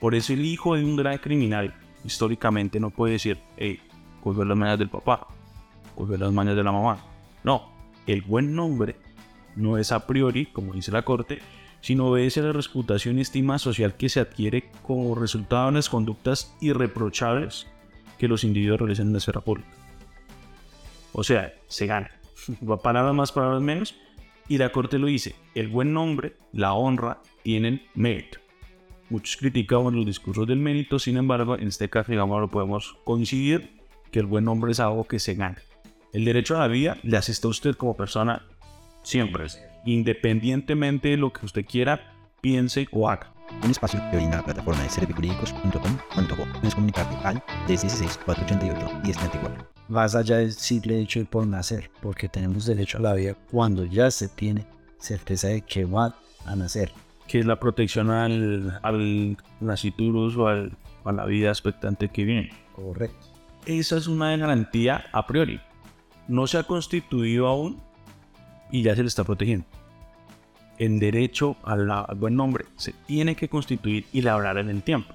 [0.00, 1.72] Por eso el hijo de un gran criminal
[2.04, 3.80] históricamente no puede decir, hey,
[4.20, 5.28] cogió las mañas del papá,
[5.94, 6.98] cogió las mañas de la mamá.
[7.44, 7.70] No,
[8.06, 8.96] el buen nombre
[9.54, 11.38] no es a priori, como dice la corte,
[11.84, 15.90] sino obedece a la reputación y estima social que se adquiere como resultado de las
[15.90, 17.66] conductas irreprochables
[18.16, 19.68] que los individuos realizan en la esfera pública.
[21.12, 22.10] O sea, se gana.
[22.82, 23.94] Palabras más, palabras menos.
[24.48, 28.38] Y la Corte lo dice, el buen nombre, la honra, tienen mérito.
[29.10, 33.78] Muchos criticamos los discursos del mérito, sin embargo, en este caso, digamos, lo podemos coincidir
[34.10, 35.58] que el buen nombre es algo que se gana.
[36.14, 38.46] El derecho a la vida le asiste a usted como persona
[39.02, 39.44] siempre
[39.84, 43.32] independientemente de lo que usted quiera, piense o haga.
[43.62, 46.44] Un espacio que brinda la plataforma de serpijurídicos.com.co.
[46.54, 49.66] Puedes comunicarte al 316-488-1034.
[49.88, 53.84] Más allá del simple hecho de por nacer, porque tenemos derecho a la vida cuando
[53.84, 54.66] ya se tiene
[54.98, 56.16] certeza de que va
[56.46, 56.90] a nacer.
[57.28, 60.72] Que es la protección al, al naciturus o al,
[61.04, 62.50] a la vida expectante que viene.
[62.74, 63.26] Correcto.
[63.66, 65.60] Esa es una garantía a priori.
[66.28, 67.80] No se ha constituido aún
[68.74, 69.66] y ya se le está protegiendo.
[70.78, 75.14] El derecho al, buen nombre se tiene que constituir y labrar en el tiempo.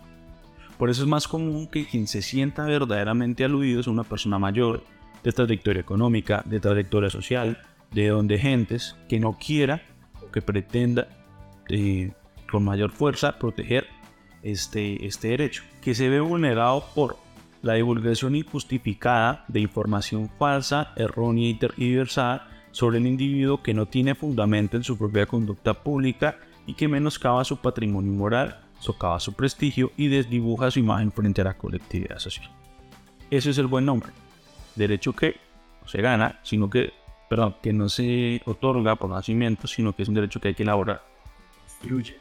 [0.78, 4.86] Por eso es más común que quien se sienta verdaderamente aludido es una persona mayor,
[5.26, 9.82] de trayectoria económica, de trayectoria social, de donde gentes que no quiera
[10.26, 11.10] o que pretenda
[11.68, 12.14] eh,
[12.50, 13.88] con mayor fuerza proteger
[14.42, 17.18] este, este derecho, que se ve vulnerado por
[17.62, 24.16] la divulgación injustificada de información falsa, errónea y tergiversada sobre el individuo que no tiene
[24.16, 29.92] fundamento en su propia conducta pública y que menoscaba su patrimonio moral, socava su prestigio
[29.98, 32.50] y desdibuja su imagen frente a la colectividad social.
[33.30, 34.12] Ese es el buen nombre.
[34.76, 35.36] Derecho que
[35.82, 36.94] no se gana, sino que,
[37.30, 40.64] perdón, que no se otorga por nacimiento, sino que es un derecho que hay que
[40.64, 41.10] elaborar.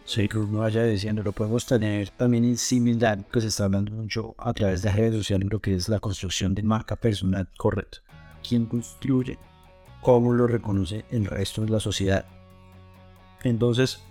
[0.04, 3.90] Sí, que uno vaya diciendo, lo podemos tener también en similar, que se está hablando
[3.90, 7.48] mucho a través de redes sociales, lo que es la construcción de marca personal.
[7.56, 7.98] Correcto.
[8.46, 9.37] ¿Quién construye
[10.00, 12.26] cómo lo reconoce el resto de la sociedad.
[13.42, 14.02] Entonces,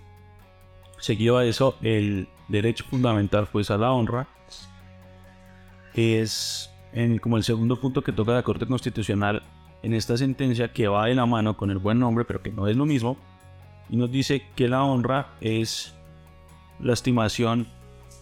[0.98, 4.26] seguido a eso, el derecho fundamental pues a la honra
[5.94, 9.42] es en, como el segundo punto que toca la Corte Constitucional
[9.82, 12.66] en esta sentencia que va de la mano con el buen nombre, pero que no
[12.66, 13.16] es lo mismo,
[13.88, 15.94] y nos dice que la honra es
[16.80, 17.68] la estimación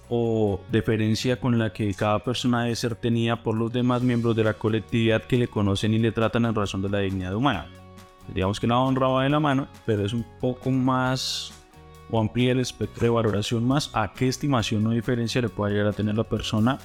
[0.09, 4.45] o deferencia con la que cada persona debe ser tenida por los demás miembros de
[4.45, 7.67] la colectividad que le conocen y le tratan en razón de la dignidad humana.
[8.33, 11.53] Digamos que la honra va de la mano, pero es un poco más
[12.11, 15.89] o amplía el espectro de valoración más a qué estimación o diferencia le puede llegar
[15.89, 16.79] a tener la persona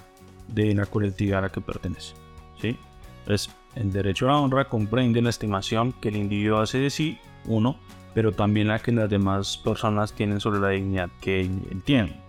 [0.48, 2.16] de la colectividad a la que pertenece.
[2.60, 2.78] ¿sí?
[3.20, 7.20] Entonces, el derecho a la honra comprende la estimación que el individuo hace de sí,
[7.46, 7.78] uno,
[8.14, 12.20] pero también la que las demás personas tienen sobre la dignidad que él tiene.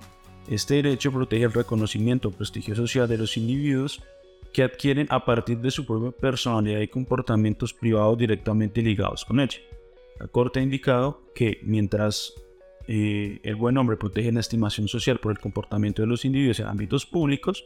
[0.52, 4.02] Este derecho protege el reconocimiento o prestigio social de los individuos
[4.52, 9.56] que adquieren a partir de su propia personalidad y comportamientos privados directamente ligados con ella.
[10.20, 12.34] La Corte ha indicado que mientras
[12.86, 16.66] eh, el buen nombre protege la estimación social por el comportamiento de los individuos en
[16.66, 17.64] ámbitos públicos,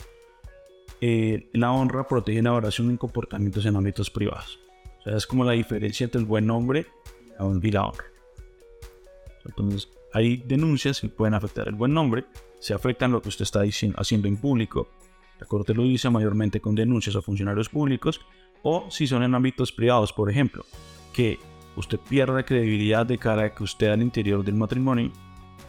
[1.00, 4.60] eh, la honra protege la valoración en comportamientos en ámbitos privados.
[5.00, 6.86] O sea, es como la diferencia entre el buen nombre
[7.64, 8.04] y la honra.
[9.44, 12.24] Entonces, hay denuncias que pueden afectar el buen nombre,
[12.58, 13.62] se afectan lo que usted está
[13.96, 14.88] haciendo en público.
[15.40, 18.20] La Corte lo dice mayormente con denuncias a funcionarios públicos
[18.62, 20.64] o si son en ámbitos privados, por ejemplo,
[21.12, 21.38] que
[21.76, 25.10] usted pierde credibilidad de cara a que usted al interior del matrimonio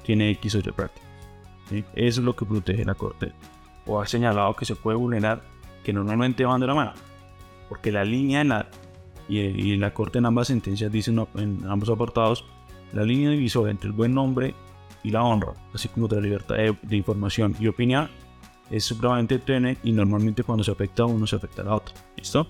[0.03, 1.07] tiene X o Y prácticas.
[1.71, 3.33] Eso es lo que protege la Corte
[3.87, 5.41] o ha señalado que se puede vulnerar,
[5.83, 6.93] que normalmente van de la mano.
[7.69, 8.69] Porque la línea en la,
[9.27, 12.45] y, la Corte en ambas sentencias dice en ambos apartados,
[12.93, 14.53] la línea divisoria entre el buen nombre
[15.03, 18.09] y la honra, así como la libertad de, información y opinión,
[18.69, 21.95] es supremamente tenue y normalmente cuando se afecta a uno se afecta a la otra.
[22.17, 22.47] ¿Listo?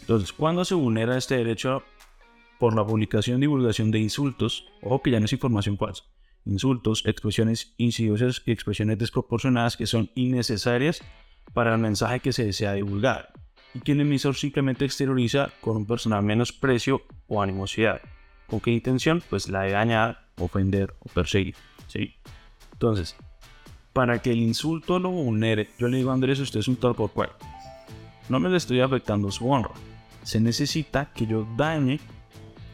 [0.00, 1.82] Entonces, cuando se vulnera este derecho
[2.58, 6.04] por la publicación y divulgación de insultos, ojo que ya no es información falsa,
[6.44, 11.02] insultos, expresiones insidiosas y expresiones desproporcionadas que son innecesarias
[11.52, 13.32] para el mensaje que se desea divulgar
[13.74, 18.00] y que el emisor simplemente exterioriza con un personal menosprecio o animosidad.
[18.46, 19.22] ¿Con qué intención?
[19.28, 21.54] Pues la de dañar, ofender o perseguir.
[21.88, 22.14] ¿sí?
[22.72, 23.16] Entonces,
[23.92, 26.94] para que el insulto lo vulnere, yo le digo a Andrés, usted es un tal
[26.94, 27.30] por cual.
[28.28, 29.72] No me le estoy afectando su honra.
[30.22, 31.98] Se necesita que yo dañe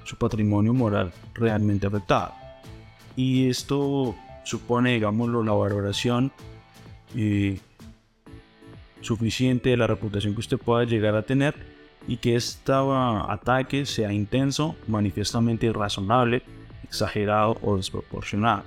[0.04, 2.34] su patrimonio moral realmente afectado
[3.16, 6.32] y esto supone, digámoslo, la valoración
[7.16, 7.58] eh,
[9.00, 11.54] suficiente de la reputación que usted pueda llegar a tener
[12.06, 16.42] y que este ataque sea intenso, manifiestamente irrazonable,
[16.94, 18.62] exagerado o desproporcionado.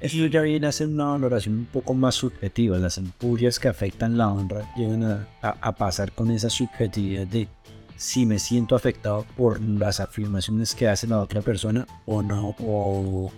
[0.00, 2.78] Eso ya viene a ser una valoración un poco más subjetiva.
[2.78, 7.48] Las injurias que afectan la honra llegan a pasar con esa subjetividad de
[7.98, 13.32] si me siento afectado por las afirmaciones que hace la otra persona o no, o,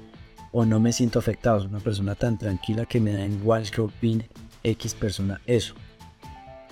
[0.52, 1.58] no me siento afectado.
[1.58, 4.28] Es una persona tan tranquila que me da igual que opine
[4.62, 5.74] X persona eso.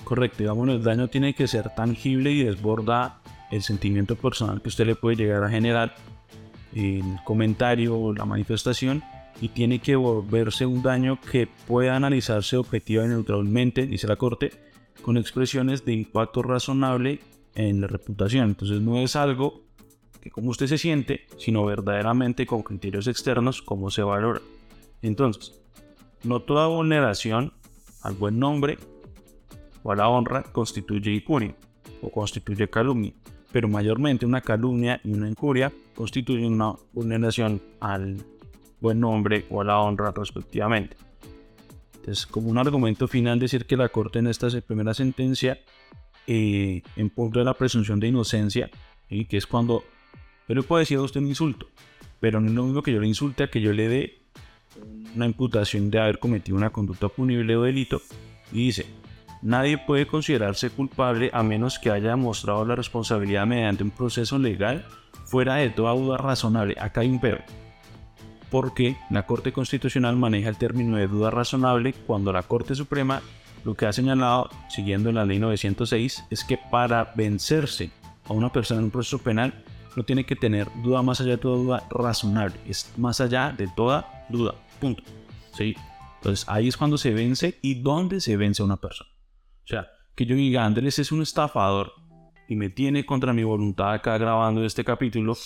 [0.04, 4.86] Correcto, digamos, el daño tiene que ser tangible y desborda el sentimiento personal que usted
[4.86, 5.94] le puede llegar a generar,
[6.74, 9.02] el comentario o la manifestación,
[9.40, 14.50] y tiene que volverse un daño que pueda analizarse objetiva y neutralmente, dice la Corte,
[15.02, 17.20] con expresiones de impacto razonable
[17.54, 18.50] en la reputación.
[18.50, 19.62] Entonces no es algo
[20.20, 24.40] que como usted se siente, sino verdaderamente con criterios externos cómo se valora.
[25.02, 25.60] Entonces,
[26.24, 27.52] no toda vulneración
[28.02, 28.78] al buen nombre
[29.84, 31.54] o a la honra constituye injuria
[32.02, 33.12] o constituye calumnia,
[33.52, 38.16] pero mayormente una calumnia y una injuria constituyen una vulneración al
[38.80, 40.96] buen nombre o a la honra respectivamente.
[41.96, 45.58] Entonces, como un argumento final, decir que la Corte en esta primera sentencia
[46.26, 48.70] eh, en punto de la presunción de inocencia,
[49.08, 49.82] y que es cuando
[50.46, 51.68] yo le puedo decir a usted un insulto,
[52.20, 54.18] pero no es lo mismo que yo le insulte a que yo le dé
[55.16, 58.02] una imputación de haber cometido una conducta punible o delito,
[58.52, 58.86] y dice,
[59.42, 64.84] nadie puede considerarse culpable a menos que haya demostrado la responsabilidad mediante un proceso legal
[65.24, 66.76] fuera de toda duda razonable.
[66.78, 67.38] Acá hay un pero.
[68.50, 73.20] Porque la Corte Constitucional maneja el término de duda razonable cuando la Corte Suprema
[73.64, 77.90] lo que ha señalado, siguiendo la ley 906, es que para vencerse
[78.26, 79.52] a una persona en un proceso penal,
[79.96, 83.68] no tiene que tener duda más allá de toda duda razonable, es más allá de
[83.68, 85.02] toda duda, punto.
[85.56, 85.74] ¿Sí?
[86.16, 89.10] Entonces ahí es cuando se vence y dónde se vence a una persona.
[89.68, 91.92] O sea, que yo diga, Andrés es un estafador
[92.48, 95.36] y me tiene contra mi voluntad acá grabando este capítulo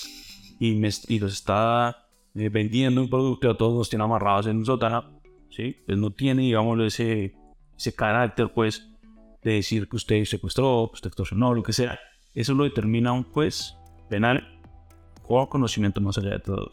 [0.60, 4.58] y, me, y los está eh, vendiendo un producto a todos los tiene amarrados en
[4.58, 5.20] un sótano,
[5.50, 5.76] ¿sí?
[5.84, 7.34] Pues no tiene, digamos, ese
[7.76, 8.88] ese carácter, pues,
[9.42, 11.98] de decir que usted secuestró, que usted extorsionó, lo que sea.
[12.32, 13.74] Eso lo determina un juez
[14.08, 14.60] penal
[15.26, 16.70] con conocimiento más allá de todo.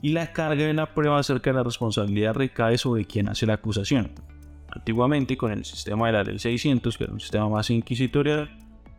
[0.00, 3.54] Y la carga de la prueba acerca de la responsabilidad recae sobre quien hace la
[3.54, 4.12] acusación.
[4.76, 8.50] Antiguamente, con el sistema de la ley 600, que era un sistema más inquisitorial,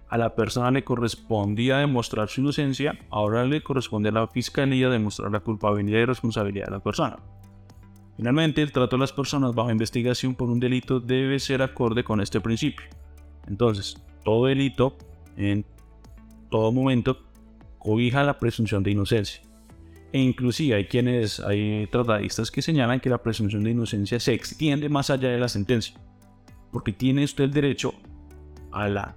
[0.09, 5.31] a la persona le correspondía demostrar su inocencia, ahora le corresponde a la fiscalía demostrar
[5.31, 7.17] la culpabilidad y responsabilidad de la persona.
[8.15, 12.21] Finalmente, el trato a las personas bajo investigación por un delito debe ser acorde con
[12.21, 12.87] este principio.
[13.47, 14.97] Entonces, todo delito,
[15.35, 15.63] en
[16.49, 17.19] todo momento,
[17.77, 19.46] cobija la presunción de inocencia.
[20.13, 24.89] E inclusive hay quienes, hay tratadistas que señalan que la presunción de inocencia se extiende
[24.89, 25.99] más allá de la sentencia.
[26.71, 27.93] Porque tiene usted el derecho
[28.71, 29.15] a la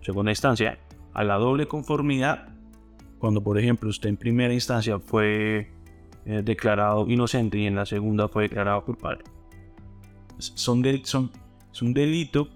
[0.00, 0.78] segunda instancia,
[1.12, 2.48] a la doble conformidad,
[3.18, 5.70] cuando por ejemplo usted en primera instancia fue
[6.24, 9.24] eh, declarado inocente y en la segunda fue declarado culpable.
[10.38, 11.30] Son, son,
[11.72, 12.48] es un delito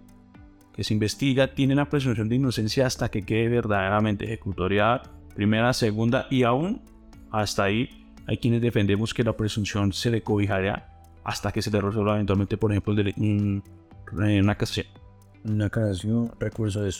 [0.73, 5.03] que se investiga, tiene la presunción de inocencia hasta que quede verdaderamente ejecutoriada,
[5.35, 6.83] primera, segunda y aún
[7.31, 10.89] hasta ahí hay quienes defendemos que la presunción se le cobijará
[11.25, 13.63] hasta que se le resuelva eventualmente, por ejemplo, de,
[14.41, 14.87] una casación.
[15.45, 16.93] Una casación, recurso de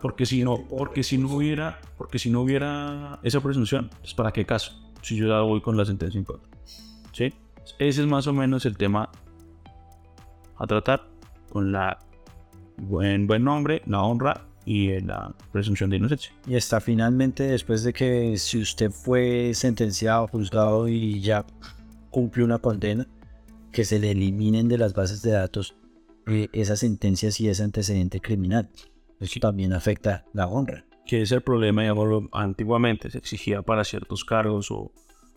[0.00, 4.32] porque si no, porque si no hubiera, porque si no hubiera esa presunción, pues ¿para
[4.32, 4.72] qué caso?
[5.02, 6.50] Si yo ya voy con la sentencia en contra.
[7.12, 7.34] ¿Sí?
[7.78, 9.10] Ese es más o menos el tema
[10.56, 11.06] a tratar
[11.50, 11.98] con la
[12.78, 16.32] buen, buen nombre, la honra y la presunción de inocencia.
[16.46, 21.44] Y está finalmente después de que si usted fue sentenciado, juzgado y ya
[22.08, 23.08] cumplió una condena,
[23.72, 25.74] que se le eliminen de las bases de datos
[26.28, 28.68] eh, esas sentencias y ese antecedente criminal.
[29.18, 30.84] Eso también afecta la honra.
[31.04, 34.92] Que es el problema, digamos, antiguamente se exigía para ciertos cargos o,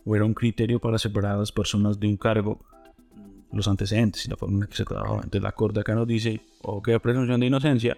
[0.05, 2.59] era un criterio para separar a las personas de un cargo
[3.51, 5.17] los antecedentes y la forma en que se trabajaba.
[5.23, 7.97] Entonces la Corte acá nos dice, o que la presunción de inocencia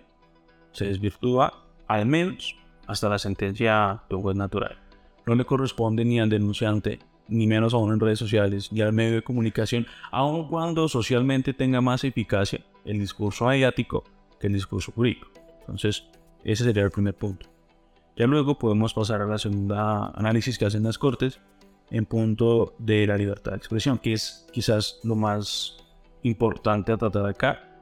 [0.75, 2.55] se desvirtúa al menos
[2.87, 4.77] hasta la sentencia de un juez natural.
[5.25, 9.15] No le corresponde ni al denunciante, ni menos aún en redes sociales, ni al medio
[9.15, 14.03] de comunicación, aun cuando socialmente tenga más eficacia el discurso mediático
[14.39, 15.29] que el discurso jurídico.
[15.61, 16.03] Entonces,
[16.43, 17.47] ese sería el primer punto.
[18.15, 21.39] Ya luego podemos pasar a la segunda análisis que hacen las cortes
[21.89, 25.77] en punto de la libertad de expresión, que es quizás lo más
[26.23, 27.74] importante a tratar acá.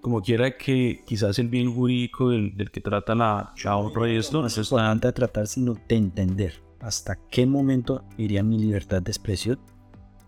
[0.00, 4.40] Como quiera que quizás el bien jurídico del, que trata la, y esto...
[4.40, 9.58] No es importante tratar, sino de entender hasta qué momento iría mi libertad de expresión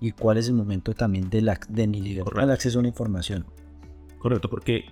[0.01, 2.89] y cuál es el momento también de, la, de mi libertad de acceso a la
[2.89, 3.47] información.
[4.19, 4.85] Correcto, porque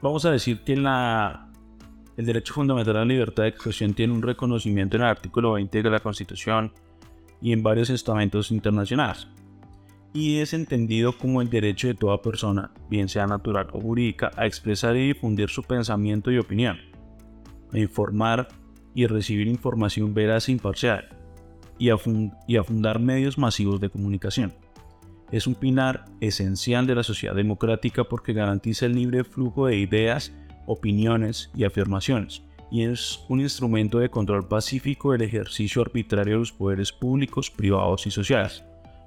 [0.00, 1.50] vamos a decir que la,
[2.16, 5.82] el derecho fundamental a la libertad de expresión tiene un reconocimiento en el artículo 20
[5.82, 6.72] de la Constitución
[7.40, 9.28] y en varios estamentos internacionales.
[10.14, 14.46] Y es entendido como el derecho de toda persona, bien sea natural o jurídica, a
[14.46, 16.78] expresar y difundir su pensamiento y opinión,
[17.72, 18.48] a informar
[18.94, 21.08] y recibir información veraz e imparcial,
[21.78, 24.52] y a, fundar medios masivos de comunicación.
[25.30, 30.32] Es un pilar esencial de la sociedad democrática porque garantiza el libre flujo de ideas,
[30.66, 36.52] opiniones y afirmaciones, y es un instrumento de control pacífico del ejercicio arbitrario de los
[36.52, 38.62] poderes públicos, privados y sociales,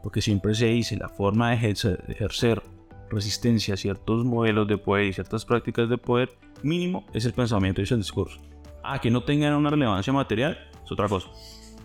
[0.05, 2.61] porque siempre se dice la forma de ejercer,
[3.09, 6.29] resistencia a ciertos modelos de poder y ciertas prácticas de poder
[6.61, 8.39] mínimo es el pensamiento y es el discurso.
[8.83, 11.27] Ah, que no tengan una relevancia material es otra cosa,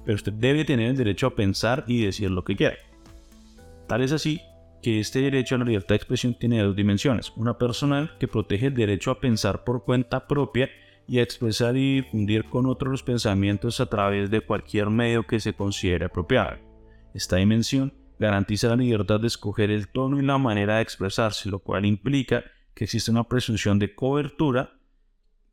[0.05, 2.77] pero usted debe tener el derecho a pensar y decir lo que quiera.
[3.89, 4.39] Tal es así
[4.83, 7.33] que este derecho a la libertad de expresión tiene dos dimensiones.
[7.37, 10.69] Una personal que protege el derecho a pensar por cuenta propia
[11.09, 15.41] y a expresar y difundir con otros los pensamientos a través de cualquier medio que
[15.41, 16.59] se considere apropiado.
[17.15, 21.59] Esta dimensión garantiza la libertad de escoger el tono y la manera de expresarse, lo
[21.59, 22.45] cual implica
[22.75, 24.75] que existe una presunción de cobertura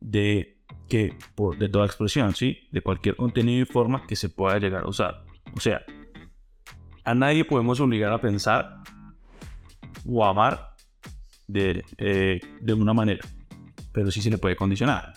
[0.02, 0.60] de,
[0.90, 1.18] que,
[1.58, 2.68] de toda expresión, ¿sí?
[2.72, 5.24] de cualquier contenido y forma que se pueda llegar a usar.
[5.56, 5.82] O sea,
[7.06, 8.82] a nadie podemos obligar a pensar
[10.06, 10.76] o amar
[11.48, 13.26] de, eh, de una manera,
[13.94, 15.14] pero sí se le puede condicionar.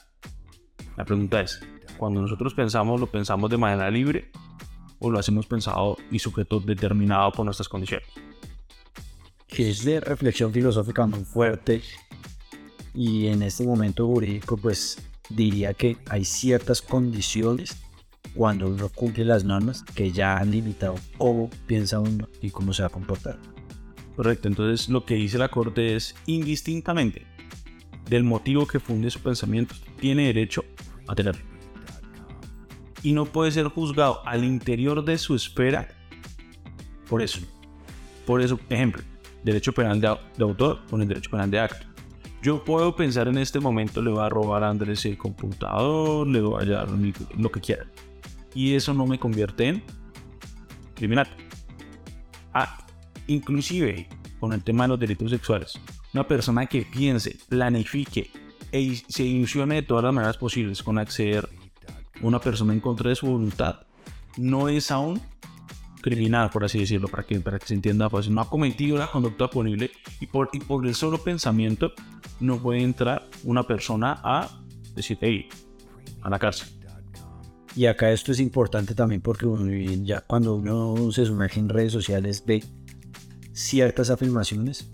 [0.96, 1.60] La pregunta es,
[1.98, 4.30] cuando nosotros pensamos, ¿lo pensamos de manera libre
[5.00, 8.06] o lo hacemos pensado y sujeto determinado por nuestras condiciones?
[9.48, 11.82] Es de reflexión filosófica muy fuerte
[12.94, 14.98] y en este momento jurídico pues
[15.28, 17.76] diría que hay ciertas condiciones
[18.34, 22.82] cuando uno cumple las normas que ya han limitado cómo piensa uno y cómo se
[22.82, 23.38] va a comportar.
[24.16, 27.26] Correcto, entonces lo que dice la Corte es indistintamente
[28.08, 30.64] del motivo que funde su pensamiento, tiene derecho
[31.06, 31.49] a tenerlo.
[33.02, 35.88] Y no puede ser juzgado al interior de su esfera
[37.08, 37.40] por eso.
[38.26, 39.02] Por eso, ejemplo,
[39.42, 40.06] derecho penal de,
[40.38, 41.86] autor con el derecho penal de acto.
[42.42, 46.40] Yo puedo pensar en este momento, le voy a robar a Andrés el computador, le
[46.40, 46.88] voy a hallar
[47.36, 47.86] lo que quiera
[48.54, 49.82] y eso no me convierte en
[50.94, 51.28] criminal.
[52.52, 52.86] Ah,
[53.26, 55.78] inclusive con el tema de los delitos sexuales.
[56.12, 58.30] Una persona que piense, planifique
[58.72, 61.48] e se ilusione de todas las maneras posibles con acceder
[62.22, 63.80] una persona en contra de su voluntad,
[64.36, 65.20] no es aún
[66.00, 68.34] criminal, por así decirlo, para que, para que se entienda fácil.
[68.34, 71.92] No ha cometido la conducta punible y por, y por el solo pensamiento
[72.40, 74.48] no puede entrar una persona a
[74.94, 75.48] decir, hey,
[76.22, 76.68] a la cárcel.
[77.76, 79.46] Y acá esto es importante también porque
[80.02, 82.64] ya cuando uno se sumerge en redes sociales ve
[83.52, 84.90] ciertas afirmaciones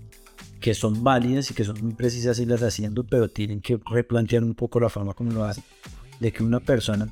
[0.60, 4.44] que son válidas y que son muy precisas y las haciendo, pero tienen que replantear
[4.44, 5.64] un poco la forma como lo hacen.
[6.20, 7.08] De que una persona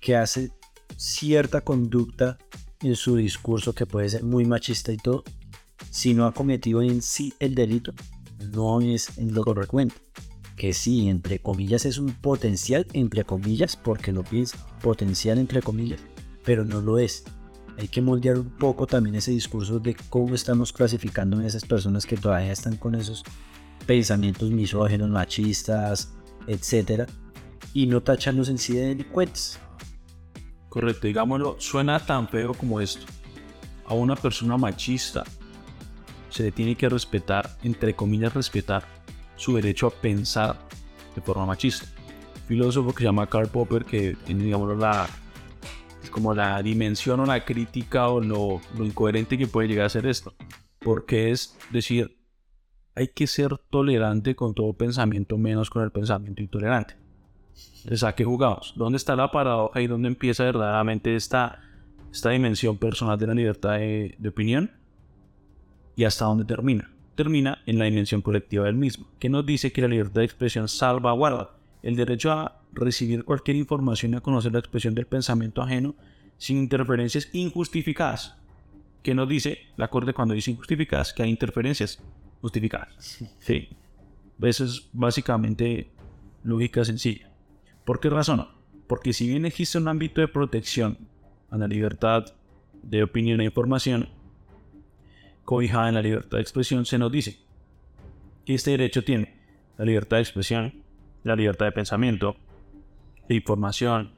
[0.00, 0.50] que hace
[0.96, 2.38] cierta conducta
[2.80, 5.24] en su discurso que puede ser muy machista y todo,
[5.90, 7.92] si no ha cometido en sí el delito,
[8.52, 9.94] no es lo correcto.
[10.56, 16.00] Que sí, entre comillas, es un potencial, entre comillas, porque lo piensa, potencial entre comillas,
[16.44, 17.24] pero no lo es.
[17.78, 22.06] Hay que moldear un poco también ese discurso de cómo estamos clasificando a esas personas
[22.06, 23.22] que todavía están con esos
[23.86, 26.12] pensamientos misógenos, machistas,
[26.48, 27.06] etcétera,
[27.72, 29.58] y no tacharlos en sí de delincuentes.
[30.68, 33.06] Correcto, digámoslo, suena tan feo como esto.
[33.86, 35.24] A una persona machista
[36.28, 38.84] se le tiene que respetar, entre comillas, respetar
[39.36, 40.58] su derecho a pensar
[41.14, 41.86] de forma machista.
[42.46, 45.08] Filósofo que se llama Karl Popper, que tiene, digamos, la,
[46.10, 50.06] como la dimensión o la crítica o lo, lo incoherente que puede llegar a ser
[50.06, 50.34] esto.
[50.78, 52.18] Porque es decir,
[52.94, 57.07] hay que ser tolerante con todo pensamiento, menos con el pensamiento intolerante.
[57.78, 58.72] Entonces, ¿a qué jugamos?
[58.76, 61.60] ¿Dónde está la paradoja y dónde empieza verdaderamente esta,
[62.12, 64.70] esta dimensión personal de la libertad de, de opinión?
[65.96, 66.90] ¿Y hasta dónde termina?
[67.14, 70.68] Termina en la dimensión colectiva del mismo, que nos dice que la libertad de expresión
[70.68, 71.50] salvaguarda
[71.82, 75.94] el derecho a recibir cualquier información y a conocer la expresión del pensamiento ajeno
[76.36, 78.36] sin interferencias injustificadas.
[79.02, 81.12] Que nos dice la Corte cuando dice injustificadas?
[81.12, 82.02] Que hay interferencias
[82.40, 83.24] justificadas.
[83.38, 83.68] Sí.
[84.40, 85.88] Eso es básicamente
[86.44, 87.27] lógica sencilla.
[87.88, 88.46] ¿Por qué razón?
[88.86, 90.98] Porque si bien existe un ámbito de protección
[91.48, 92.26] a la libertad
[92.82, 94.10] de opinión e información,
[95.46, 97.38] cobijada en la libertad de expresión, se nos dice
[98.44, 99.34] que este derecho tiene
[99.78, 100.74] la libertad de expresión,
[101.24, 102.36] la libertad de pensamiento,
[103.26, 104.10] de información,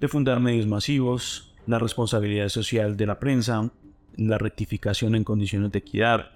[0.00, 3.70] de fundar medios masivos, la responsabilidad social de la prensa,
[4.16, 6.32] la rectificación en condiciones de equidad,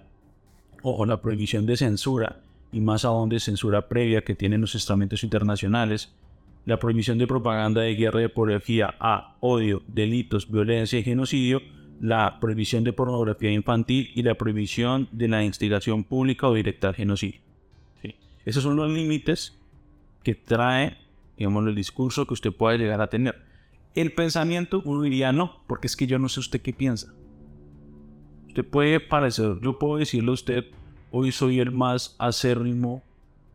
[0.85, 2.41] o la prohibición de censura,
[2.71, 6.15] y más aún de censura previa que tienen los estamentos internacionales,
[6.65, 11.61] la prohibición de propaganda de guerra y apología a odio, delitos, violencia y genocidio,
[12.01, 16.95] la prohibición de pornografía infantil y la prohibición de la instigación pública o directa al
[16.95, 17.41] genocidio.
[18.45, 19.57] Esos son los límites
[20.25, 20.99] que trae,
[21.37, 23.41] digamos, el discurso que usted puede llegar a tener.
[23.95, 27.13] El pensamiento, uno diría no, porque es que yo no sé usted qué piensa.
[28.49, 30.65] Usted puede parecer, yo puedo decirle a usted,
[31.11, 33.03] hoy soy el más acérrimo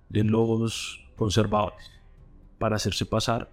[0.09, 1.96] de los conservadores
[2.57, 3.49] para hacerse pasar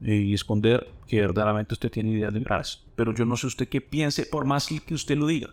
[0.00, 2.84] y esconder que verdaderamente usted tiene ideas de liberales.
[2.94, 5.50] Pero yo no sé usted qué piense, por más que usted lo diga.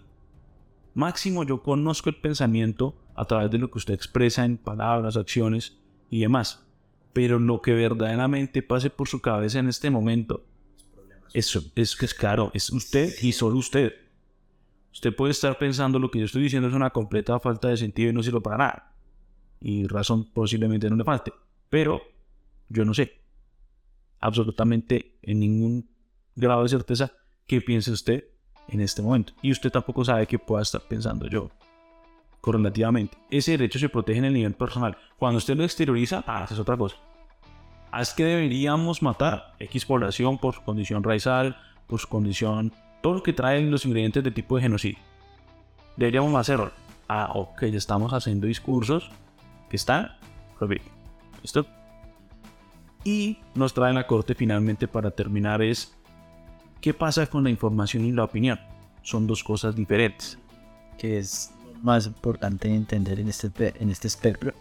[0.94, 5.78] Máximo, yo conozco el pensamiento a través de lo que usted expresa en palabras, acciones
[6.10, 6.66] y demás.
[7.14, 10.44] Pero lo que verdaderamente pase por su cabeza en este momento,
[11.34, 13.94] eso es que es claro, es usted y solo usted.
[14.92, 18.12] Usted puede estar pensando lo que yo estoy diciendo es una completa falta de sentido
[18.12, 18.96] y no sirve para nada.
[19.60, 21.34] Y razón posiblemente no le falte.
[21.70, 22.02] Pero
[22.70, 23.24] yo no sé
[24.24, 25.90] absolutamente en ningún
[26.36, 27.12] grado de certeza
[27.46, 28.24] qué piense usted
[28.70, 29.34] en este momento.
[29.42, 31.52] Y usted tampoco sabe qué pueda estar pensando yo
[32.40, 33.18] correlativamente.
[33.30, 34.98] Ese derecho se protege en el nivel personal.
[35.18, 36.98] Cuando usted lo exterioriza, ah, es otra cosa.
[37.92, 41.58] Ah, es que deberíamos matar X población por su condición racial,
[41.88, 45.00] por su condición, todo lo que traen los ingredientes de tipo de genocidio.
[45.98, 46.72] Deberíamos hacerlo.
[47.08, 49.10] Ah, ok, ya estamos haciendo discursos
[49.70, 50.18] que están
[50.58, 50.88] prohibidos.
[53.04, 55.94] Y nos trae la corte finalmente para terminar es,
[56.80, 58.60] ¿qué pasa con la información y la opinión?
[59.02, 60.38] Son dos cosas diferentes.
[60.98, 61.52] Que es
[61.82, 64.54] más importante entender en este, en este espectro.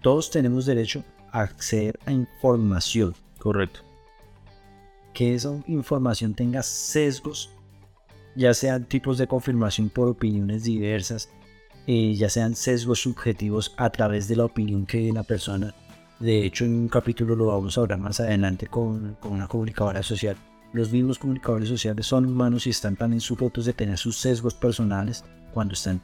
[0.00, 3.14] Todos tenemos derecho a acceder a información.
[3.38, 3.80] Correcto.
[5.12, 7.50] Que esa información tenga sesgos,
[8.36, 11.28] ya sean tipos de confirmación por opiniones diversas,
[11.86, 15.74] eh, ya sean sesgos subjetivos a través de la opinión que la persona
[16.18, 20.36] de hecho, en un capítulo lo vamos a hablar más adelante con, una comunicadora social.
[20.72, 25.24] Los mismos comunicadores sociales son humanos y están también sujetos de tener sus sesgos personales
[25.54, 26.02] cuando están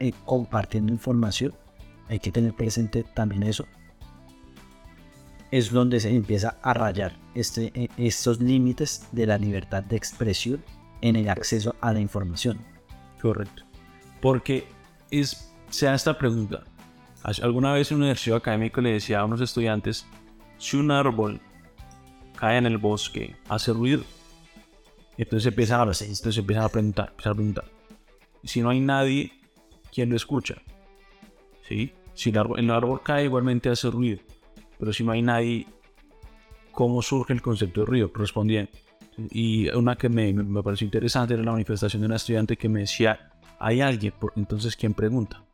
[0.00, 1.54] eh, compartiendo información.
[2.08, 3.66] Hay que tener presente también eso.
[5.52, 10.62] Es donde se empieza a rayar este, eh, estos límites de la libertad de expresión
[11.02, 12.58] en el acceso a la información.
[13.22, 13.62] Correcto.
[14.20, 14.66] Porque
[15.10, 16.64] es, sea esta pregunta,
[17.22, 20.06] Alguna vez en un ejercicio académico le decía a unos estudiantes,
[20.58, 21.40] si un árbol
[22.36, 24.02] cae en el bosque, hace ruido.
[25.18, 27.64] Entonces empiezan a, entonces empiezan a preguntar, a preguntar.
[28.42, 29.32] Si no hay nadie,
[29.92, 30.56] ¿quién lo escucha?
[31.68, 31.92] ¿Sí?
[32.14, 34.20] Si el árbol, el árbol cae, igualmente hace ruido.
[34.78, 35.66] Pero si no hay nadie,
[36.72, 38.70] cómo surge el concepto de ruido, respondían.
[39.30, 42.80] Y una que me, me pareció interesante era la manifestación de una estudiante que me
[42.80, 45.44] decía, hay alguien, entonces ¿quién pregunta?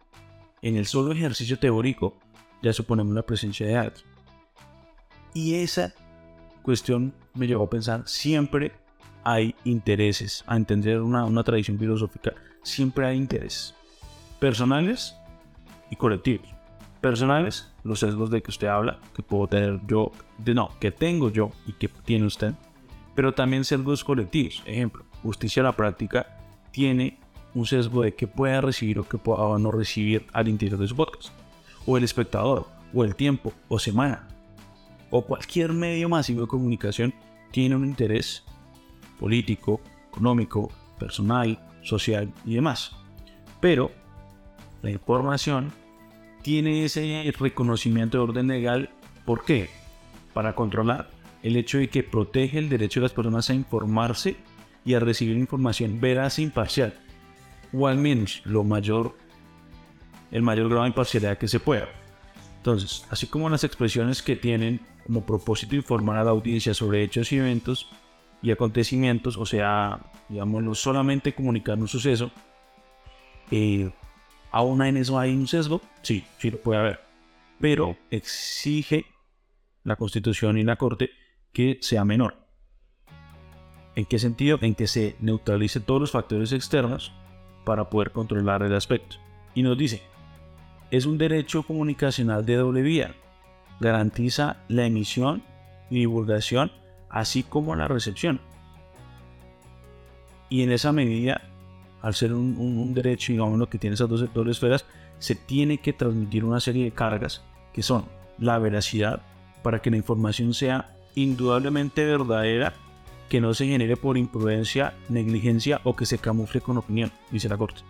[0.63, 2.19] En el solo ejercicio teórico
[2.63, 4.07] ya suponemos la presencia de alguien.
[5.35, 5.95] Y esa
[6.63, 8.73] cuestión me llevó a pensar, siempre
[9.23, 12.33] hay intereses, a entender una, una tradición filosófica,
[12.63, 13.75] siempre hay intereses
[14.39, 15.17] personales
[15.91, 16.49] y colectivos.
[17.01, 21.31] Personales, los sesgos de que usted habla, que puedo tener yo, de no, que tengo
[21.31, 22.55] yo y que tiene usted,
[23.15, 24.63] pero también sesgos colectivos.
[24.67, 26.39] Ejemplo, justicia a la práctica
[26.71, 27.19] tiene
[27.57, 30.95] un sesgo de que pueda recibir o que pueda no recibir al interior de su
[30.95, 31.31] podcast,
[31.87, 34.29] o el espectador, o el tiempo, o semana,
[35.11, 37.15] o cualquier medio masivo de comunicación
[37.53, 38.45] tiene un interés
[39.19, 42.93] político, económico, personal, social y demás.
[43.59, 43.91] Pero
[44.83, 45.73] la información
[46.43, 48.91] tiene ese reconocimiento de orden legal.
[49.25, 49.71] ¿Por qué?
[50.35, 51.09] Para controlar
[51.43, 54.37] el hecho de que protege el derecho de las personas a informarse
[54.85, 56.95] y a recibir información veraz e imparcial,
[57.77, 59.17] o al menos lo mayor,
[60.31, 61.89] el mayor grado de imparcialidad que se pueda.
[62.59, 67.31] Entonces, así como las expresiones que tienen como propósito informar a la audiencia sobre hechos
[67.33, 67.89] y eventos
[68.43, 72.31] y acontecimientos, o sea, digámoslo, solamente comunicar un suceso,
[73.51, 73.91] eh,
[74.51, 75.81] ¿aún en eso hay un sesgo?
[76.03, 77.01] Sí, sí lo puede haber.
[77.61, 79.07] Pero exige
[79.85, 81.11] la Constitución y la Corte
[81.53, 82.37] que sea menor.
[83.95, 84.59] ¿En qué sentido?
[84.61, 87.13] En que se neutralice todos los factores externos
[87.67, 89.17] para poder controlar el aspecto.
[89.53, 90.01] Y nos dice,
[90.93, 93.17] es un derecho comunicacional de doble vía.
[93.81, 95.43] Garantiza la emisión
[95.91, 96.71] y divulgación,
[97.11, 98.41] así como la recepción.
[100.49, 101.43] Y en esa medida,
[102.03, 104.87] al ser un, derecho, digamos, que tiene esas dos, dos esferas,
[105.19, 107.43] se tiene que transmitir una serie de cargas
[107.73, 108.05] que son
[108.39, 109.23] la veracidad
[109.65, 112.75] para que la información sea indudablemente verdadera,
[113.29, 117.57] que no se genere por imprudencia, negligencia o que se camufle con opinión, dice la
[117.57, 117.83] Corte.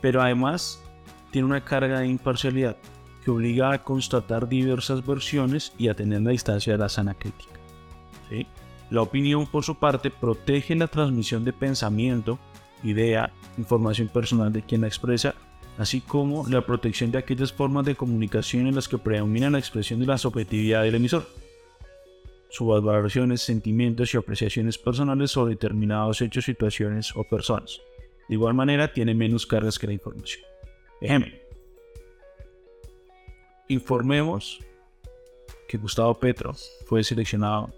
[0.00, 0.82] Pero además
[1.30, 2.76] tiene una carga de imparcialidad
[3.24, 7.52] que obliga a constatar diversas versiones y a tener la distancia de la sana crítica.
[8.90, 12.38] La opinión, por su parte, protege la transmisión de pensamiento,
[12.82, 15.34] idea, información personal de quien la expresa,
[15.78, 20.00] así como la protección de aquellas formas de comunicación en las que predomina la expresión
[20.00, 21.26] de la subjetividad del emisor
[22.54, 27.80] sus valoraciones, sentimientos y apreciaciones personales sobre determinados hechos, situaciones o personas.
[28.28, 30.44] De igual manera, tiene menos cargas que la información.
[31.00, 31.34] Ejemplo.
[33.66, 34.60] Informemos
[35.66, 36.54] que Gustavo Petro
[36.86, 37.74] fue seleccionado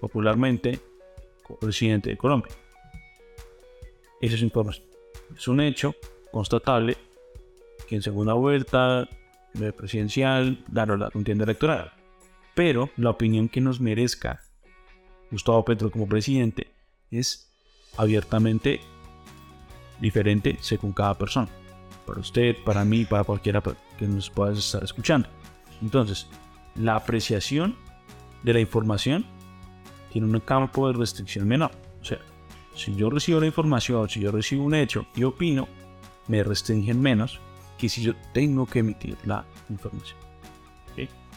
[0.00, 0.80] popularmente
[1.44, 2.52] como presidente de Colombia.
[4.20, 4.88] Eso es información.
[5.36, 5.94] Es un hecho
[6.32, 6.96] constatable
[7.86, 9.08] que en segunda vuelta
[9.76, 11.95] presidencial ganó la contienda electoral
[12.56, 14.40] pero la opinión que nos merezca
[15.30, 16.72] Gustavo Petro como presidente
[17.10, 17.52] es
[17.98, 18.80] abiertamente
[20.00, 21.48] diferente según cada persona.
[22.06, 23.62] Para usted, para mí, para cualquiera
[23.98, 25.28] que nos pueda estar escuchando.
[25.82, 26.28] Entonces,
[26.76, 27.76] la apreciación
[28.42, 29.26] de la información
[30.10, 31.72] tiene un campo de restricción menor.
[32.00, 32.20] O sea,
[32.74, 35.68] si yo recibo la información, si yo recibo un hecho y opino,
[36.26, 37.38] me restringen menos
[37.76, 40.25] que si yo tengo que emitir la información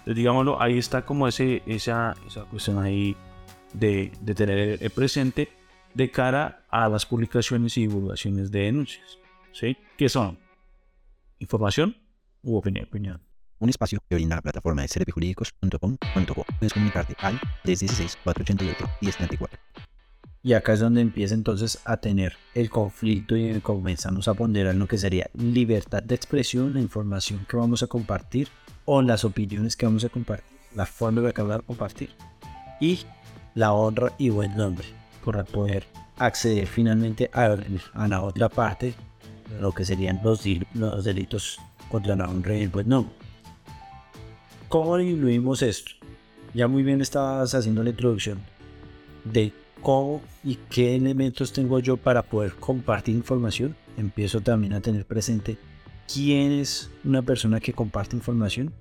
[0.06, 3.16] digámoslo, ahí está como ese, esa, esa cuestión ahí
[3.74, 5.50] de, de tener el presente
[5.94, 9.18] de cara a las publicaciones y divulgaciones de denuncias.
[9.52, 9.78] ¿Sí?
[9.98, 10.38] ¿Qué son?
[11.40, 11.96] Información
[12.44, 12.86] u opinión.
[12.86, 13.22] opinión.
[13.60, 16.46] Un espacio que brinda la plataforma de serpijurídicos.com.co.
[16.60, 19.50] Puedes comunicarte al 316-488-1034.
[20.42, 24.88] Y acá es donde empieza entonces a tener el conflicto y comenzamos a ponderar lo
[24.88, 28.48] que sería libertad de expresión, la información que vamos a compartir
[28.92, 32.10] o las opiniones que vamos a compartir, la forma de acabar de compartir
[32.82, 33.02] y
[33.54, 34.88] la honra y buen nombre
[35.24, 35.86] para poder
[36.18, 37.56] acceder finalmente a,
[38.08, 38.96] la otra parte
[39.48, 41.60] de lo que serían los, los delitos
[41.92, 43.14] contra la honra y el buen nombre.
[44.70, 45.92] ¿Cómo incluimos esto?
[46.56, 48.40] Ya muy bien estabas haciendo la introducción
[49.24, 53.76] de cómo y qué elementos tengo yo para poder compartir información.
[53.98, 55.60] Empiezo también a tener presente
[56.12, 58.74] quién es una persona que comparte información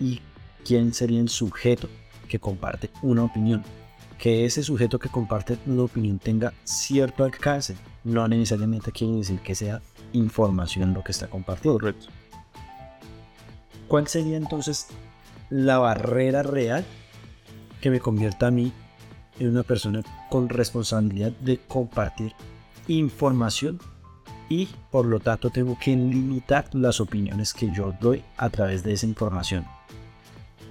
[0.00, 0.20] y
[0.64, 1.88] quién sería el sujeto
[2.28, 3.62] que comparte una opinión.
[4.18, 9.54] Que ese sujeto que comparte una opinión tenga cierto alcance, no necesariamente quiere decir que
[9.54, 9.82] sea
[10.12, 11.78] información lo que está compartiendo.
[11.78, 12.06] Correcto.
[13.88, 14.88] ¿Cuál sería entonces
[15.50, 16.84] la barrera real
[17.80, 18.72] que me convierta a mí
[19.38, 22.32] en una persona con responsabilidad de compartir
[22.88, 23.78] información
[24.48, 28.92] y por lo tanto tengo que limitar las opiniones que yo doy a través de
[28.92, 29.64] esa información.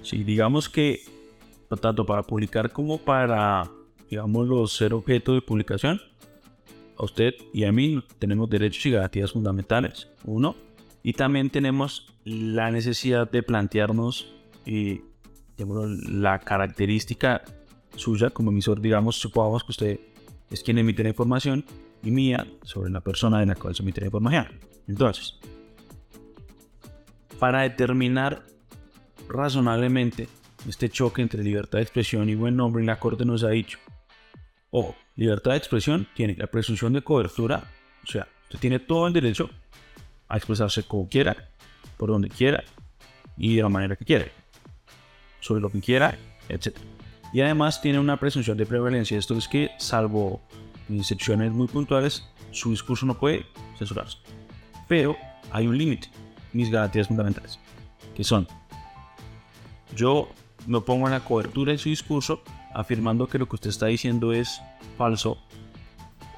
[0.02, 1.02] Sí, digamos que
[1.82, 3.70] tanto para publicar como para,
[4.10, 6.00] digamos, ser objeto de publicación,
[6.98, 10.10] a usted y a mí tenemos derechos y garantías fundamentales.
[10.24, 10.56] Uno,
[11.02, 14.34] y también tenemos la necesidad de plantearnos
[14.66, 15.02] y,
[15.56, 17.44] la característica
[17.96, 20.00] suya como emisor, digamos, supongamos que usted
[20.50, 21.64] es quien emite la información
[22.04, 24.60] y mía sobre la persona en la cual se emite la información.
[24.88, 25.40] Entonces,
[27.40, 28.44] para determinar
[29.28, 30.28] razonablemente
[30.68, 33.80] este choque entre libertad de expresión y buen nombre, la Corte nos ha dicho,
[34.70, 37.64] ojo, libertad de expresión tiene la presunción de cobertura,
[38.04, 39.50] o sea, usted tiene todo el derecho
[40.28, 41.50] a expresarse como quiera,
[41.98, 42.64] por donde quiera
[43.38, 44.26] y de la manera que quiera,
[45.40, 46.18] sobre lo que quiera,
[46.50, 46.78] etc.
[47.34, 50.42] Y además tiene una presunción de prevalencia, esto es que salvo
[50.90, 53.46] excepciones muy puntuales, su discurso no puede
[53.78, 54.18] censurarse.
[54.88, 55.16] Pero
[55.52, 56.10] hay un límite,
[56.52, 57.60] mis garantías fundamentales,
[58.16, 58.48] que son,
[59.96, 60.30] yo
[60.68, 64.34] me pongo en la cobertura de su discurso afirmando que lo que usted está diciendo
[64.34, 64.62] es
[64.98, 65.38] falso,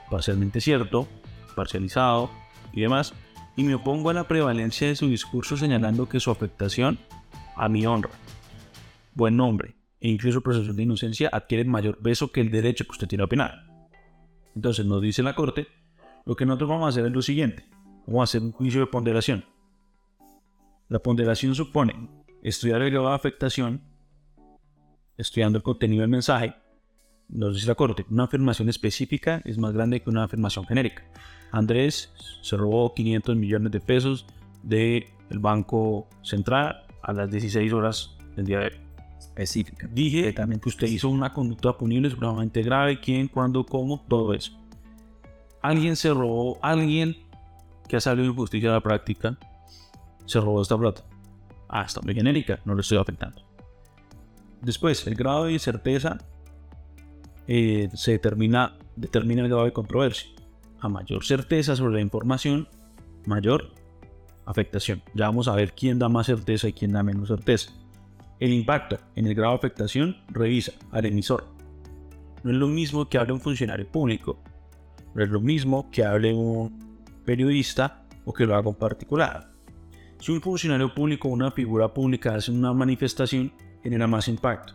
[0.10, 1.08] parcialmente cierto,
[1.56, 2.30] parcializado
[2.74, 3.14] y demás,
[3.56, 7.00] y me opongo a la prevalencia de su discurso señalando que su afectación
[7.56, 8.12] a mi honra,
[9.14, 13.08] buen nombre e incluso presunción de inocencia adquieren mayor peso que el derecho que usted
[13.08, 13.75] tiene a opinar.
[14.56, 15.68] Entonces nos dice la Corte,
[16.26, 17.66] lo que nosotros vamos a hacer es lo siguiente,
[18.08, 19.46] vamos a hacer un juicio de ponderación.
[20.88, 22.10] La ponderación supone
[22.42, 23.82] estudiar el grado de afectación,
[25.18, 26.56] estudiando el contenido del mensaje,
[27.28, 31.04] nos dice la Corte, una afirmación específica es más grande que una afirmación genérica.
[31.52, 34.26] Andrés se robó 500 millones de pesos
[34.64, 38.85] del Banco Central a las 16 horas del día de hoy.
[39.36, 39.90] Específica.
[39.92, 44.58] Dije que usted hizo una conducta punible supremamente grave, quién, cuándo, cómo, todo eso.
[45.62, 47.18] Alguien se robó, alguien
[47.90, 49.38] que ha salido de justicia a la práctica,
[50.26, 51.04] se robó esta plata.
[51.68, 53.42] Ah, está muy genérica, no lo estoy afectando.
[54.62, 56.18] Después, el grado de certeza
[57.46, 60.30] eh, se determina, determina el grado de controversia.
[60.80, 62.70] A mayor certeza sobre la información,
[63.26, 63.74] mayor
[64.46, 65.04] afectación.
[65.14, 67.74] Ya vamos a ver quién da más certeza y quién da menos certeza.
[68.40, 71.48] El impacto en el grado de afectación revisa al emisor.
[72.44, 74.40] No es lo mismo que hable un funcionario público.
[75.14, 79.52] No es lo mismo que hable un periodista o que lo haga un particular.
[80.20, 84.74] Si un funcionario público o una figura pública hace una manifestación, genera más impacto.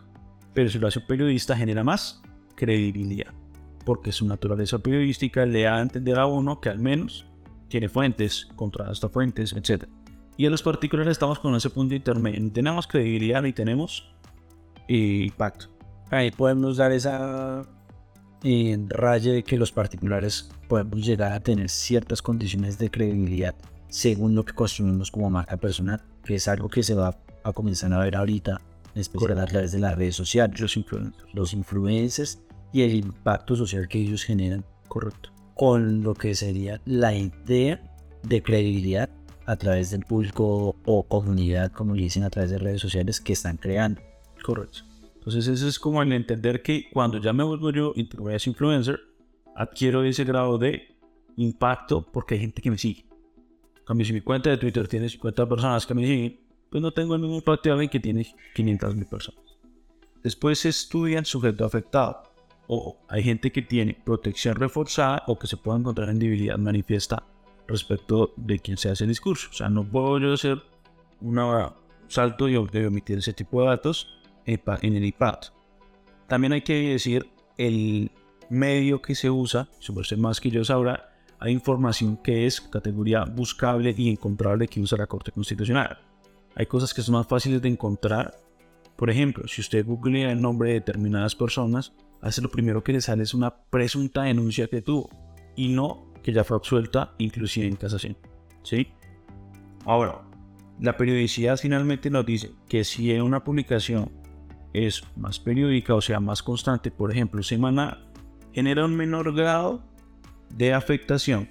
[0.53, 2.21] Pero si lo hace un periodista, genera más
[2.55, 3.33] credibilidad,
[3.85, 7.25] porque su naturaleza periodística le da a entender a uno que al menos
[7.67, 9.85] tiene fuentes, contrasta fuentes, etc.
[10.41, 12.39] Y a los particulares estamos con ese punto intermedio.
[12.39, 14.11] Ni tenemos credibilidad ni tenemos
[14.87, 15.67] eh, impacto.
[16.09, 17.61] Ahí podemos dar esa
[18.43, 23.53] eh, raya de que los particulares podemos llegar a tener ciertas condiciones de credibilidad
[23.87, 27.93] según lo que construimos como marca personal, que es algo que se va a comenzar
[27.93, 28.59] a ver ahorita,
[28.95, 31.33] especialmente a través de las redes sociales, los influencers.
[31.35, 32.39] Los influencers
[32.73, 34.65] y el impacto social que ellos generan.
[34.87, 35.29] Correcto.
[35.53, 37.79] Con lo que sería la idea
[38.23, 39.07] de credibilidad
[39.45, 43.57] a través del público o comunidad, como dicen, a través de redes sociales que están
[43.57, 44.01] creando.
[44.43, 44.79] Correcto.
[45.15, 48.99] Entonces eso es como el entender que cuando ya me vuelvo yo influencer,
[49.55, 50.95] adquiero ese grado de
[51.37, 53.05] impacto porque hay gente que me sigue.
[53.85, 56.39] Cambio, si mi cuenta de Twitter tiene 50 personas que me siguen,
[56.69, 58.25] pues no tengo el mismo impacto de alguien que tiene
[58.55, 59.41] 500 mil personas.
[60.23, 62.23] Después se estudia el sujeto afectado
[62.67, 67.23] o hay gente que tiene protección reforzada o que se puede encontrar en debilidad manifiesta
[67.67, 69.49] respecto de quien se hace el discurso.
[69.51, 70.61] O sea, no puedo yo hacer
[71.21, 71.39] un
[72.07, 75.39] salto y omitir ese tipo de datos en el iPad.
[76.27, 78.11] También hay que decir el
[78.49, 81.09] medio que se usa, sobre más que yo sabrá,
[81.39, 85.97] hay información que es categoría buscable y encontrable que usa la Corte Constitucional.
[86.55, 88.37] Hay cosas que son más fáciles de encontrar.
[88.95, 93.01] Por ejemplo, si usted googlea el nombre de determinadas personas, hace lo primero que le
[93.01, 95.09] sale es una presunta denuncia que tuvo
[95.55, 98.17] y no que ya fue absuelta inclusive en casación.
[98.63, 98.87] ¿Sí?
[99.85, 100.21] Ahora,
[100.79, 104.11] la periodicidad finalmente nos dice que si una publicación
[104.73, 107.99] es más periódica o sea más constante, por ejemplo, semana
[108.53, 109.83] genera un menor grado
[110.49, 111.49] de afectación,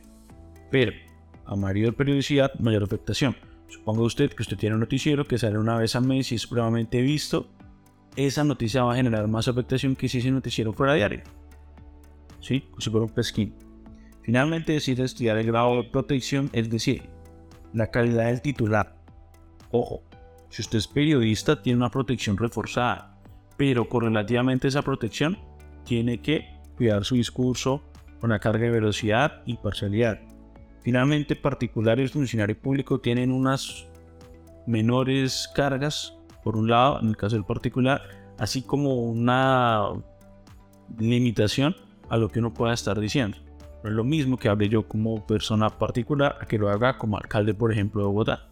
[0.70, 0.92] pero
[1.46, 3.36] a mayor periodicidad, mayor afectación.
[3.68, 6.42] Suponga usted que usted tiene un noticiero que sale una vez al mes y es
[6.42, 7.48] supremamente visto
[8.16, 11.22] esa noticia va a generar más afectación que si ese noticiero fuera diario.
[12.40, 12.64] ¿Sí?
[12.78, 13.54] Si fuera un pesquín.
[14.30, 17.02] Finalmente, decide estudiar el grado de protección, es decir,
[17.72, 18.94] la calidad del titular.
[19.72, 20.04] Ojo,
[20.50, 23.18] si usted es periodista, tiene una protección reforzada,
[23.56, 25.36] pero correlativamente a esa protección,
[25.84, 27.82] tiene que cuidar su discurso
[28.20, 30.20] con la carga de velocidad y parcialidad.
[30.82, 33.88] Finalmente, particulares funcionarios públicos tienen unas
[34.64, 38.02] menores cargas por un lado, en el caso del particular,
[38.38, 39.88] así como una
[41.00, 41.74] limitación
[42.08, 43.36] a lo que uno pueda estar diciendo.
[43.82, 47.16] No es lo mismo que hable yo como persona particular a que lo haga como
[47.16, 48.48] alcalde, por ejemplo, de Bogotá.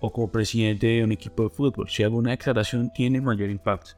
[0.00, 1.88] O como presidente de un equipo de fútbol.
[1.88, 3.92] Si hago una declaración tiene mayor impacto.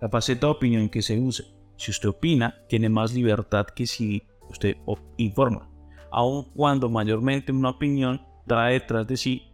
[0.00, 1.44] La faceta de opinión que se use.
[1.76, 4.76] Si usted opina, tiene más libertad que si usted
[5.16, 5.68] informa.
[6.10, 9.48] Aun cuando mayormente una opinión trae detrás de sí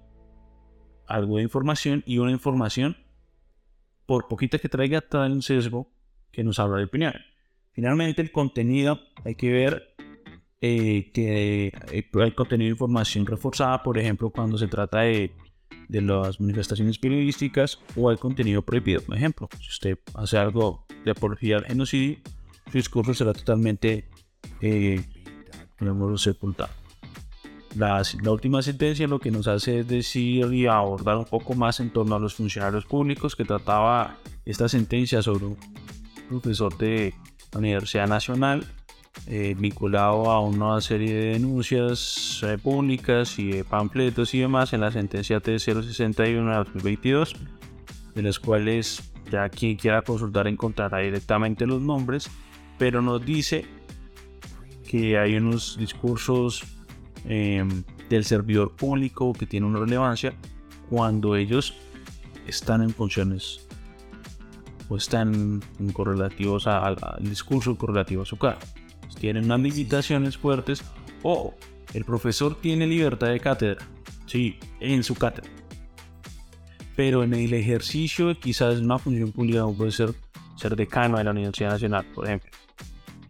[1.06, 2.96] algo de información y una información,
[4.06, 5.90] por poquita que traiga, trae un sesgo
[6.30, 7.14] que nos habla de opinión.
[7.74, 9.94] Finalmente, el contenido, hay que ver
[10.60, 15.32] eh, que eh, hay contenido de información reforzada, por ejemplo, cuando se trata de,
[15.88, 19.02] de las manifestaciones periodísticas o hay contenido prohibido.
[19.02, 22.18] Por ejemplo, si usted hace algo de apología al genocidio,
[22.70, 24.08] su discurso será totalmente
[24.60, 25.04] eh,
[26.16, 26.70] sepultado.
[27.76, 31.80] La, la, última sentencia lo que nos hace es decir y abordar un poco más
[31.80, 35.56] en torno a los funcionarios públicos que trataba esta sentencia sobre un
[36.28, 37.14] profesor de
[37.54, 38.66] Universidad Nacional
[39.26, 44.82] eh, vinculado a una serie de denuncias eh, públicas y de panfletos y demás en
[44.82, 46.16] la sentencia T061
[46.48, 47.34] de 2022,
[48.14, 52.28] de las cuales ya quien quiera consultar encontrará directamente los nombres,
[52.76, 53.64] pero nos dice
[54.90, 56.62] que hay unos discursos
[57.24, 60.34] em, del servidor público que tienen una relevancia
[60.90, 61.74] cuando ellos
[62.46, 63.66] están en funciones
[64.96, 68.60] están correlativos al, discurso correlativo a su cargo.
[69.18, 70.82] Tienen unas limitaciones fuertes
[71.22, 71.54] o
[71.92, 73.86] el profesor tiene libertad de cátedra,
[74.26, 75.50] sí, en su cátedra.
[76.96, 80.14] Pero en el ejercicio quizás una función pública puede ser
[80.56, 82.50] ser decano de la Universidad Nacional, por ejemplo,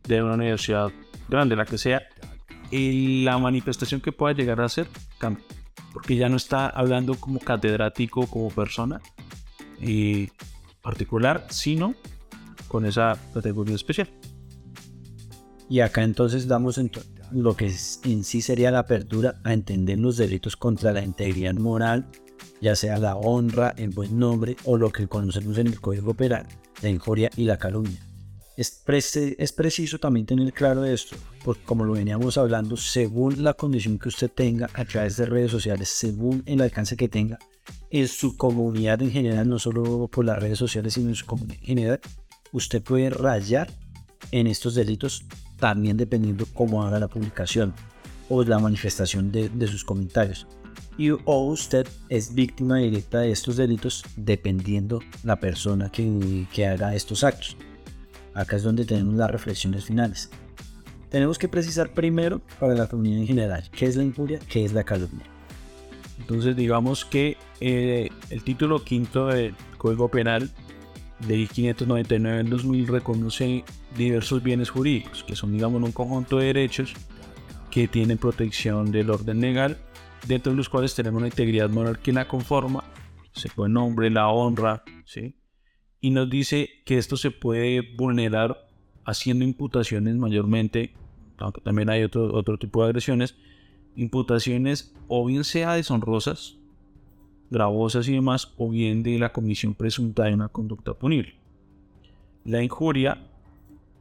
[0.06, 0.92] de una universidad
[1.28, 2.02] grande, la que sea,
[2.70, 4.86] y la manifestación que pueda llegar a ser
[5.18, 5.44] cambia.
[5.92, 9.00] Porque ya no está hablando como catedrático, como persona,
[9.80, 10.30] y
[10.84, 11.96] particular, sino
[12.68, 14.08] con esa categoría especial.
[15.68, 16.78] Y acá entonces damos
[17.32, 17.74] lo que
[18.04, 22.06] en sí sería la apertura a entender los delitos contra la integridad moral,
[22.60, 26.46] ya sea la honra, el buen nombre o lo que conocemos en el Código Penal,
[26.82, 27.98] la injuria y la calumnia.
[28.56, 33.98] Es, es preciso también tener claro esto, porque como lo veníamos hablando, según la condición
[33.98, 37.38] que usted tenga a través de redes sociales, según el alcance que tenga,
[37.94, 41.58] en su comunidad en general, no solo por las redes sociales, sino en su comunidad
[41.60, 42.00] en general,
[42.50, 43.70] usted puede rayar
[44.32, 45.24] en estos delitos
[45.60, 47.72] también dependiendo cómo haga la publicación
[48.28, 50.48] o la manifestación de, sus comentarios.
[50.98, 56.96] Y, o usted es víctima directa de estos delitos dependiendo la persona que, que haga
[56.96, 57.56] estos actos.
[58.34, 60.30] Acá es donde tenemos las reflexiones finales.
[61.10, 64.72] Tenemos que precisar primero para la comunidad en general qué es la injuria, qué es
[64.72, 65.33] la calumnia.
[66.18, 70.50] Entonces digamos que eh, el título quinto del Código Penal
[71.26, 73.64] de 599 en 2000 reconoce
[73.96, 76.94] diversos bienes jurídicos, que son digamos un conjunto de derechos
[77.70, 79.78] que tienen protección del orden legal,
[80.26, 82.84] dentro de los cuales tenemos la integridad moral que la conforma,
[83.32, 85.34] se puede nombre, la honra, ¿sí?
[86.00, 88.68] y nos dice que esto se puede vulnerar
[89.06, 90.92] haciendo imputaciones mayormente,
[91.38, 93.36] aunque también hay otro, otro tipo de agresiones,
[93.96, 96.56] imputaciones o bien sea deshonrosas,
[97.50, 101.34] gravosas y demás, o bien de la comisión presunta de una conducta punible.
[102.44, 103.18] La injuria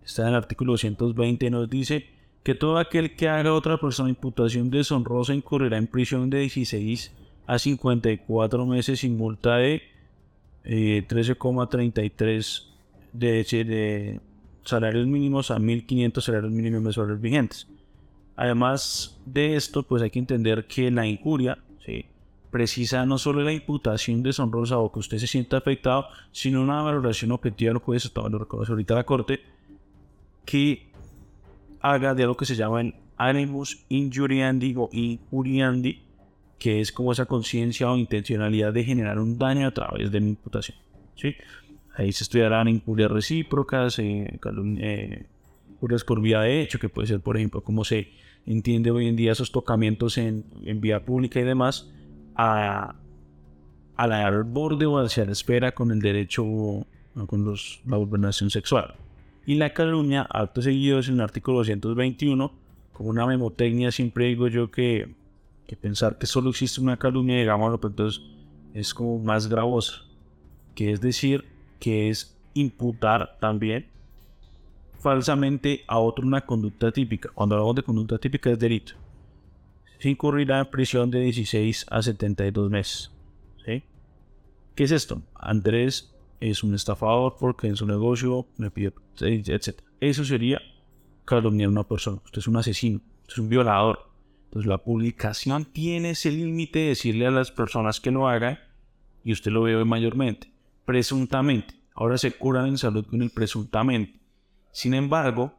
[0.04, 2.08] está en el artículo 220, nos dice
[2.44, 7.14] que todo aquel que haga otra persona imputación deshonrosa incurrirá en prisión de 16
[7.48, 9.82] a 54 meses sin multa de
[10.66, 12.74] 13,33 eh,
[13.14, 14.20] de, de
[14.64, 17.68] salarios mínimos a 1.500 salarios mínimos mensuales vigentes.
[18.36, 22.06] Además de esto, pues hay que entender que la injuria ¿sí?
[22.50, 27.32] precisa no solo la imputación deshonrosa o que usted se sienta afectado, sino una valoración
[27.32, 29.42] objetiva, lo que lo reconoce ahorita la Corte,
[30.46, 30.92] que
[31.82, 36.02] haga de algo que se llama el animus injuriandi o injuriandi,
[36.58, 40.28] que es como esa conciencia o intencionalidad de generar un daño a través de la
[40.28, 40.78] imputación.
[41.16, 41.36] ¿sí?
[41.96, 44.40] Ahí se estudiarán injurias recíprocas, eh,
[44.80, 45.26] eh
[46.08, 48.08] por vía de hecho, que puede ser, por ejemplo, como se
[48.46, 50.46] entiende hoy en día esos tocamientos en,
[50.82, 51.90] vía pública y demás,
[52.36, 52.96] a,
[53.96, 56.44] a la borde o hacia la espera con el derecho,
[57.28, 58.96] con los, la gobernación sexual.
[59.46, 62.52] Y la calumnia, acto seguido, es en el artículo 221,
[62.94, 65.14] como una memotecnia, siempre digo yo que,
[65.68, 68.34] que pensar que solo existe una calumnia, digámoslo, pero pues entonces
[68.74, 70.04] es como más gravosa,
[70.76, 71.46] que es decir,
[71.80, 73.88] que es imputar también
[75.04, 77.30] falsamente a otro una conducta típica.
[77.30, 78.94] Cuando hablamos de conducta típica es delito.
[80.00, 83.12] Se incurrirá en prisión de 16 a 72 meses.
[83.66, 83.84] ¿sí?
[84.74, 85.22] ¿Qué es esto?
[85.36, 89.82] Andrés es un estafador porque en su negocio me pide, etc.
[90.00, 90.62] Eso sería
[91.26, 92.22] calumniar a una persona.
[92.26, 94.10] Usted es un asesino, usted es un violador.
[94.46, 98.60] Entonces la publicación tiene ese límite de decirle a las personas que lo hagan
[99.24, 100.52] y usted lo ve mayormente,
[100.86, 101.76] presuntamente.
[101.94, 104.23] Ahora se curan en salud con el presuntamente.
[104.74, 105.54] Sin embargo,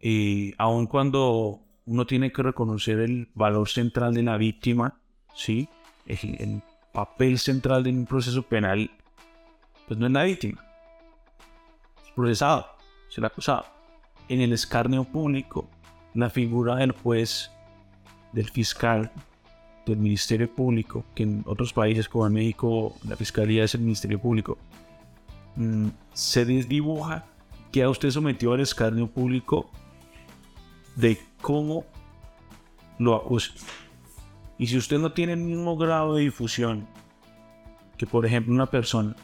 [0.00, 4.98] eh, aun cuando uno tiene que reconocer el valor central de la víctima,
[5.34, 5.68] ¿sí?
[6.06, 6.62] el,
[6.92, 8.90] papel central de un proceso penal,
[9.86, 10.64] pues no es la víctima,
[12.04, 12.66] es procesado,
[13.08, 13.66] es el acusado.
[14.30, 15.68] En el escarnio público,
[16.14, 17.50] la figura del juez,
[18.32, 19.12] del fiscal,
[19.84, 24.18] del Ministerio Público, que en otros países como en México la Fiscalía es el Ministerio
[24.18, 24.56] Público,
[25.56, 27.26] mm, se desdibuja
[27.72, 29.70] que a usted sometió al escarnio público
[30.96, 31.84] de cómo
[32.98, 33.52] lo acusa.
[34.58, 36.86] Y si usted no tiene el mismo grado de difusión
[37.96, 39.14] que, por ejemplo, una persona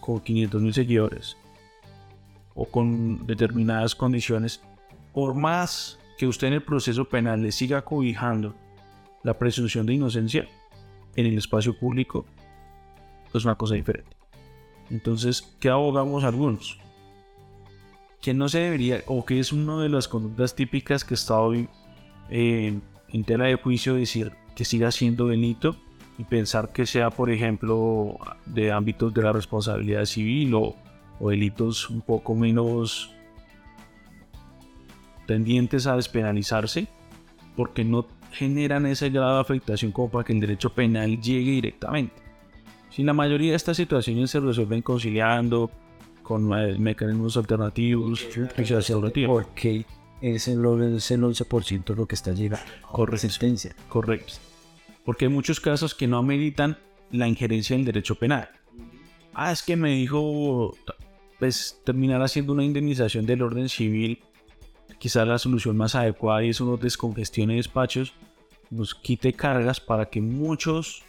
[0.00, 1.36] con 500 mil seguidores
[2.54, 4.62] o con determinadas condiciones,
[5.12, 8.54] por más que usted en el proceso penal le siga cobijando
[9.22, 10.48] la presunción de inocencia
[11.16, 12.24] en el espacio público,
[13.32, 14.16] es una cosa diferente.
[14.90, 16.78] Entonces, ¿qué abogamos algunos?
[18.22, 21.68] Que no se debería, o que es una de las conductas típicas que está hoy
[22.30, 25.76] eh, en tela de juicio decir que siga siendo delito
[26.18, 30.76] y pensar que sea, por ejemplo, de ámbitos de la responsabilidad civil o,
[31.20, 33.14] delitos un poco menos
[35.26, 36.88] tendientes a despenalizarse,
[37.54, 42.14] porque no generan ese grado de afectación como para que el derecho penal llegue directamente.
[42.90, 45.70] Si la mayoría de estas situaciones se resuelven conciliando
[46.22, 48.26] con eh, mecanismos alternativos,
[49.26, 49.86] porque
[50.20, 53.74] es el, es el 11% lo que está llegando con resistencia.
[53.88, 54.34] Correcto
[55.04, 56.78] porque hay muchos casos que no ameritan
[57.10, 58.48] la injerencia del derecho penal.
[59.34, 60.76] Ah, es que me dijo,
[61.38, 64.20] pues terminar haciendo una indemnización del orden civil,
[64.98, 68.14] quizás la solución más adecuada y es uno descongestione despachos,
[68.70, 71.02] nos quite cargas para que muchos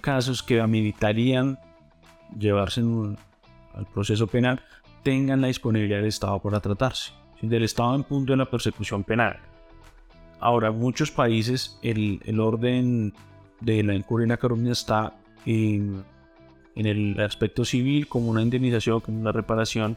[0.00, 1.58] casos que ameritarían
[2.38, 2.82] llevarse
[3.80, 4.62] al proceso penal
[5.02, 9.38] tengan la disponibilidad del Estado para tratarse, del Estado en punto de la persecución penal.
[10.38, 13.12] Ahora, en muchos países el, el orden
[13.60, 15.14] de la incurria en la calumnia está
[15.46, 16.04] en,
[16.74, 19.96] en, el aspecto civil como una indemnización, como una reparación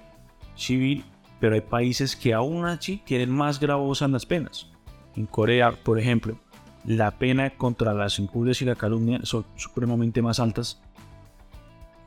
[0.56, 1.04] civil,
[1.40, 4.70] pero hay países que aún así tienen más gravosas las penas.
[5.16, 6.38] En Corea, por ejemplo,
[6.86, 10.82] la pena contra las injurias y la calumnia son supremamente más altas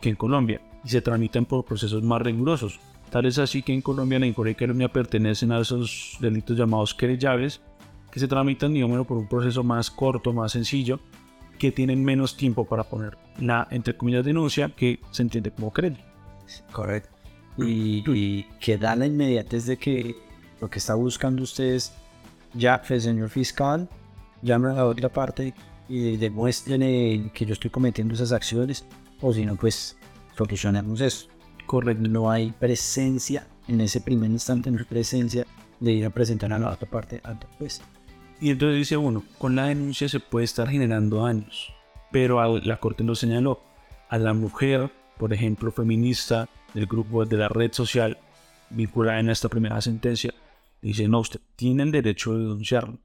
[0.00, 2.78] que en Colombia y se tramitan por procesos más rigurosos.
[3.10, 6.94] Tal es así que en Colombia la injuria y calumnia pertenecen a esos delitos llamados
[6.94, 7.60] querellables
[8.10, 11.00] que se tramitan, digamos, por un proceso más corto, más sencillo,
[11.58, 15.98] que tienen menos tiempo para poner la, entre comillas, denuncia que se entiende como querella.
[16.72, 17.10] Correcto.
[17.58, 20.14] Y, que da la inmediatez de que
[20.60, 21.92] lo que está buscando usted es,
[22.54, 23.88] ya, pues, señor fiscal,
[24.42, 25.52] llame a la otra parte
[25.88, 28.84] y demuestren que yo estoy cometiendo esas acciones,
[29.20, 29.96] o si no, pues
[30.36, 31.28] solucionemos eso.
[31.66, 32.08] Correcto.
[32.08, 35.46] No hay presencia en ese primer instante, no hay presencia
[35.80, 37.82] de ir a presentar a la otra parte ante pues.
[38.40, 41.72] Y entonces dice uno, con la denuncia se puede estar generando daños,
[42.12, 43.62] pero la Corte nos señaló
[44.08, 48.18] a la mujer, por ejemplo, feminista del grupo de la red social
[48.68, 50.34] vinculada en esta primera sentencia,
[50.82, 52.98] dice, no, usted tiene el derecho de denunciarlo.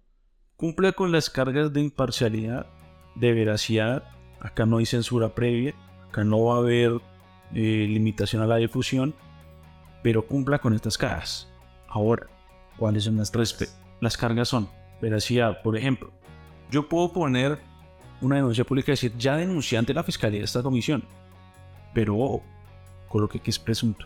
[0.58, 2.68] Cumple con las cargas de imparcialidad,
[3.16, 4.04] de veracidad,
[4.40, 5.74] acá no hay censura previa,
[6.10, 7.00] acá no va a haber
[7.54, 9.14] eh, limitación a la difusión,
[10.04, 11.48] pero cumpla con estas cargas.
[11.88, 12.28] Ahora,
[12.78, 13.78] ¿cuáles son las cargas?
[14.00, 14.70] Las cargas son
[15.02, 15.62] veracidad.
[15.62, 16.12] Por ejemplo,
[16.70, 17.60] yo puedo poner
[18.22, 21.04] una denuncia pública y decir, ya denuncié ante la fiscalía esta comisión,
[21.94, 22.44] pero ojo,
[23.10, 24.06] coloque que es presunto.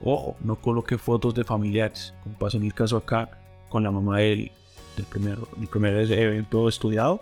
[0.00, 3.38] Ojo, no coloque fotos de familiares, como pasa en el caso acá
[3.68, 4.50] con la mamá del,
[4.96, 7.20] del, primer, del primer evento estudiado.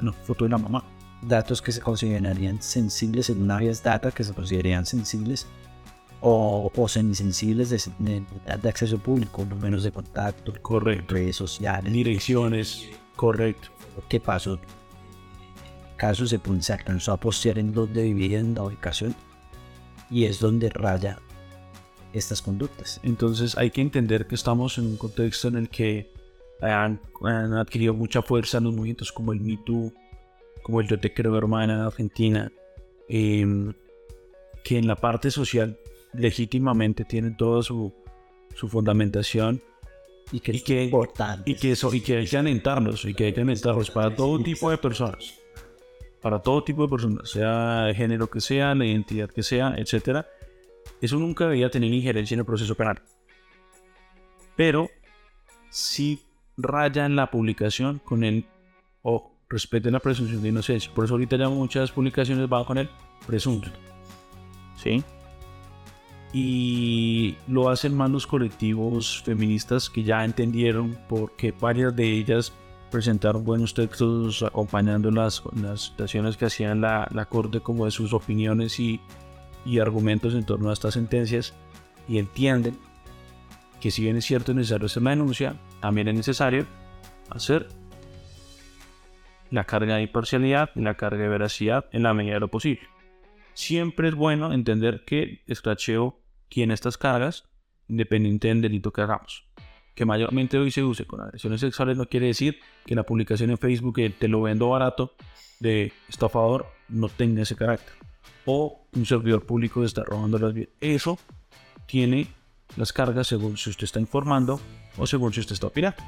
[0.00, 0.84] No, foto de la mamá.
[1.26, 5.46] Datos que se considerarían sensibles en una vía data que se considerarían sensibles
[6.20, 8.22] o, o semisensibles de,
[8.60, 11.14] de, acceso público, números de contacto, correcto.
[11.14, 13.68] redes sociales, direcciones, correcto.
[14.08, 14.58] ¿Qué pasó?
[15.96, 19.14] Caso se, se alcanzó a postear en donde vivía en la ubicación
[20.10, 21.18] y es donde raya
[22.12, 23.00] estas conductas.
[23.02, 26.12] Entonces hay que entender que estamos en un contexto en el que
[26.60, 27.00] han,
[27.54, 29.92] adquirido mucha fuerza los movimientos como el Me Too,
[30.64, 32.50] como el Yo Te Creo Hermana en Argentina,
[33.08, 33.72] em,
[34.64, 35.78] que en la parte social
[36.12, 37.94] legítimamente tienen toda su,
[38.56, 39.62] su fundamentación
[40.32, 40.90] y que, y que,
[41.44, 44.42] y que, eso, y que hay que alentarlos y que hay que alentarlos para todo
[44.42, 45.38] tipo de personas
[46.24, 50.24] para todo tipo de personas, sea de género que sea, la identidad que sea, etc.
[51.02, 53.02] Eso nunca debería tener injerencia en el proceso penal.
[54.56, 54.88] Pero
[55.68, 56.22] si
[56.56, 58.46] raya en la publicación con el
[59.02, 60.90] o respete la presunción de inocencia.
[60.94, 62.88] Por eso ahorita ya muchas publicaciones van con el
[63.26, 63.68] presunto.
[64.76, 65.02] ¿Sí?
[66.32, 72.52] Y lo hacen más los colectivos feministas que ya entendieron porque varias de ellas
[72.90, 78.12] presentaron buenos textos acompañando las, las situaciones que hacían la, la, Corte como de sus
[78.12, 79.00] opiniones y,
[79.64, 81.54] y argumentos en torno a estas sentencias
[82.08, 82.76] y entienden
[83.80, 86.66] que si bien es cierto es necesario hacer una denuncia, también es necesario
[87.30, 87.68] hacer
[89.54, 92.88] la carga de imparcialidad y la carga de veracidad en la medida de lo posible.
[93.54, 97.44] Siempre es bueno entender que escracheo tiene estas cargas
[97.88, 99.46] independiente del delito que hagamos.
[99.94, 103.58] Que mayormente hoy se use con agresiones sexuales no quiere decir que la publicación en
[103.58, 105.14] Facebook que te lo vendo barato
[105.60, 107.94] de estafador no tenga ese carácter.
[108.46, 110.70] O un servidor público está robando las vidas.
[110.80, 111.16] Eso
[111.86, 112.26] tiene
[112.76, 114.60] las cargas según si usted está informando
[114.96, 116.02] o según si usted está opinando.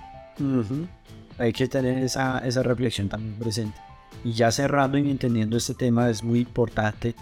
[1.38, 3.78] Hay que tener esa, esa reflexión también presente.
[4.24, 7.14] Y ya cerrando y entendiendo este tema es muy importante,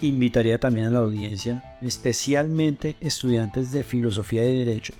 [0.00, 4.94] invitaría también a la audiencia, especialmente estudiantes de filosofía y derecho,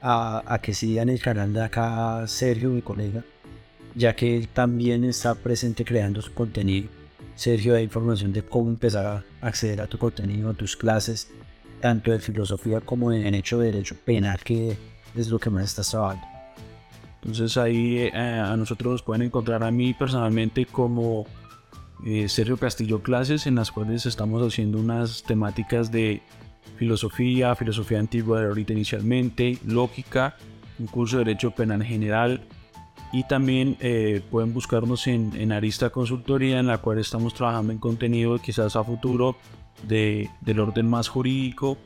[0.00, 3.24] a, a, que sigan el canal de acá Sergio, mi colega,
[3.94, 6.88] ya que él también está presente creando su contenido.
[7.34, 11.28] Sergio da información de cómo empezar a acceder a tu contenido, a tus clases,
[11.80, 14.76] tanto de filosofía como de derecho, derecho penal, que
[15.14, 16.35] es lo que más estás trabajando.
[17.26, 21.26] Entonces ahí eh, a nosotros nos pueden encontrar a mí personalmente como
[22.04, 26.22] eh, Sergio Castillo Clases, en las cuales estamos haciendo unas temáticas de
[26.76, 30.36] filosofía, filosofía antigua de ahorita inicialmente, lógica,
[30.78, 32.42] un curso de Derecho Penal General
[33.12, 37.78] y también eh, pueden buscarnos en, en, Arista Consultoría, en la cual estamos trabajando en
[37.78, 39.36] contenido quizás a futuro
[39.82, 41.76] de, del orden más jurídico,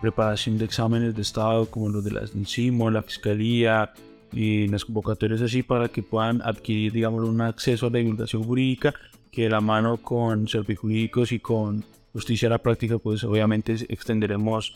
[0.00, 3.92] preparación de exámenes de Estado como los de la SNCIMO, la Fiscalía,
[4.36, 8.94] y las convocatorias así para que puedan adquirir, digamos, un acceso a la divulgación jurídica
[9.32, 14.74] que de la mano con servijurídicos y con justicia a la práctica, pues obviamente extenderemos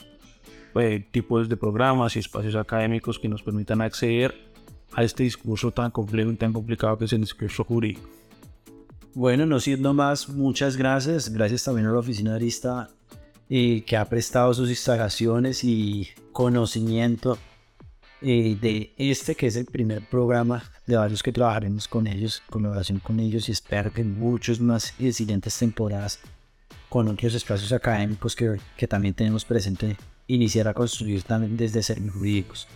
[0.75, 4.35] eh, tipos de programas y espacios académicos que nos permitan acceder
[4.93, 8.09] a este discurso tan complejo y tan complicado que es el discurso jurídico.
[9.15, 11.33] Bueno, no siendo más, muchas gracias.
[11.33, 12.89] Gracias también a la oficina Arista
[13.51, 17.37] eh, que ha prestado sus instalaciones y conocimiento
[18.23, 22.99] eh, de este que es el primer programa de varios que trabajaremos con ellos, colaboración
[22.99, 26.19] con ellos y espero que muchos más y siguientes temporadas
[26.89, 29.97] con otros espacios académicos que, que también tenemos presente
[30.27, 32.69] iniciar a construir también desde servicios jurídicos.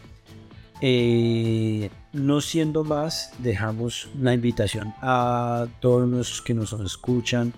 [0.80, 7.52] Eh, no siendo más, dejamos la invitación a todos los que nos escuchan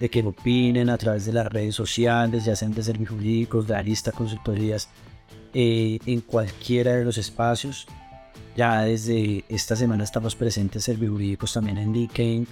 [0.00, 3.76] de que opinen a través de las redes sociales, ya sean de servicios jurídicos, de
[3.76, 4.88] Arista Consultorías,
[5.54, 7.86] eh, en cualquiera de los espacios.
[8.56, 12.46] Ya desde esta semana estamos presentes jurídicos también en LinkedIn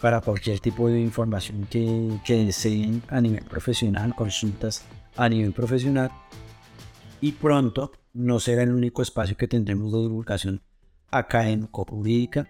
[0.00, 4.84] para cualquier tipo de información que, que deseen a nivel profesional, consultas
[5.16, 6.10] a nivel profesional.
[7.20, 10.62] Y pronto no será el único espacio que tendremos de divulgación
[11.10, 12.48] acá en Jurídica,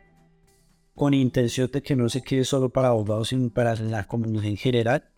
[0.94, 4.56] con intención de que no se quede solo para abogados, sino para la comunidad en
[4.56, 5.10] general,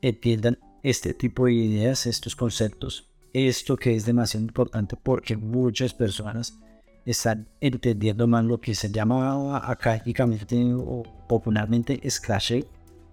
[0.00, 6.58] entiendan este tipo de ideas, estos conceptos esto que es demasiado importante porque muchas personas
[7.04, 12.64] están entendiendo mal lo que se llama académicamente o popularmente scratch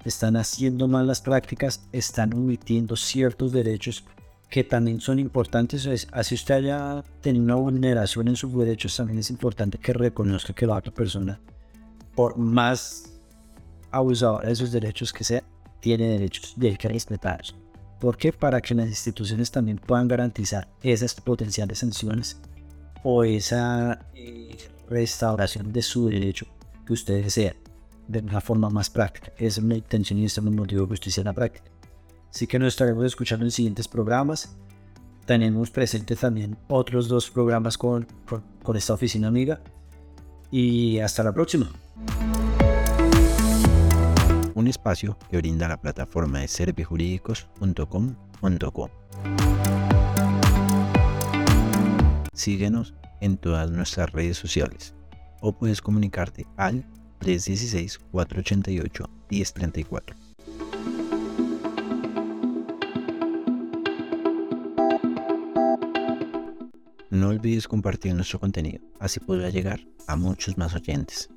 [0.06, 4.04] están haciendo mal las prácticas, están omitiendo ciertos derechos
[4.50, 5.88] que también son importantes.
[6.12, 10.68] Así usted haya tenido una vulneración en sus derechos, también es importante que reconozca que
[10.68, 11.40] la otra persona,
[12.16, 13.14] por más
[13.92, 15.44] abusadora de sus derechos que sea,
[15.80, 17.56] tiene derechos de que respetarlos.
[18.04, 18.34] ¿Por qué?
[18.34, 22.38] Para que las instituciones también puedan garantizar esas potenciales sanciones
[23.02, 24.58] o esa eh,
[24.90, 26.46] restauración de su derecho
[26.86, 27.56] que usted desea
[28.10, 29.32] de una forma más práctica.
[29.38, 31.72] Esa es la intención y ese es el motivo que usted sea la práctica.
[32.30, 34.54] Así que nos estaremos escuchando en siguientes programas.
[35.26, 38.06] Tenemos presentes también otros dos programas con,
[38.64, 39.62] con esta oficina amiga.
[40.52, 41.72] Y hasta la próxima
[44.56, 48.90] un espacio que brinda la plataforma de servijurídicos.com.co.
[52.34, 54.94] Síguenos en todas nuestras redes sociales
[55.42, 56.86] o puedes comunicarte al
[57.22, 60.16] 316-488-1034.
[67.10, 71.30] No olvides compartir nuestro contenido, así podrá llegar a muchos más oyentes.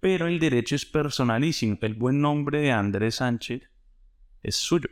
[0.00, 1.78] Pero el derecho es personalísimo.
[1.80, 3.62] El buen nombre de Andrés Sánchez
[4.42, 4.88] es suyo.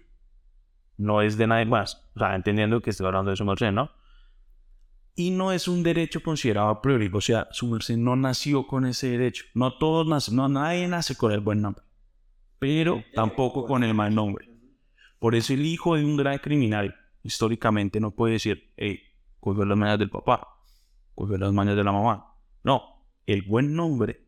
[0.97, 2.09] No es de nadie más.
[2.14, 3.90] O sea, entendiendo que estoy hablando de su merced, ¿no?
[5.16, 7.10] Y no es un derecho considerado a priori.
[7.12, 9.44] O sea, su merced no nació con ese derecho.
[9.55, 11.85] No todos nacen, no nadie nace con el buen nombre.
[12.59, 14.48] Pero tampoco con el mal nombre.
[15.18, 19.01] Por eso el hijo de un gran criminal históricamente no puede decir, hey,
[19.40, 20.47] cogió las mañas del papá,
[21.14, 22.35] cogió las mañas de la mamá.
[22.62, 24.24] No, el buen nombre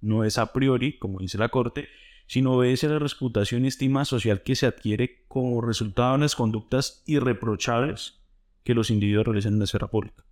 [0.00, 1.88] no es a priori, como dice la corte,
[2.26, 6.36] sino obedece a la reputación y estima social que se adquiere como resultado de las
[6.36, 8.20] conductas irreprochables
[8.62, 10.24] que los individuos realizan en la esfera pública.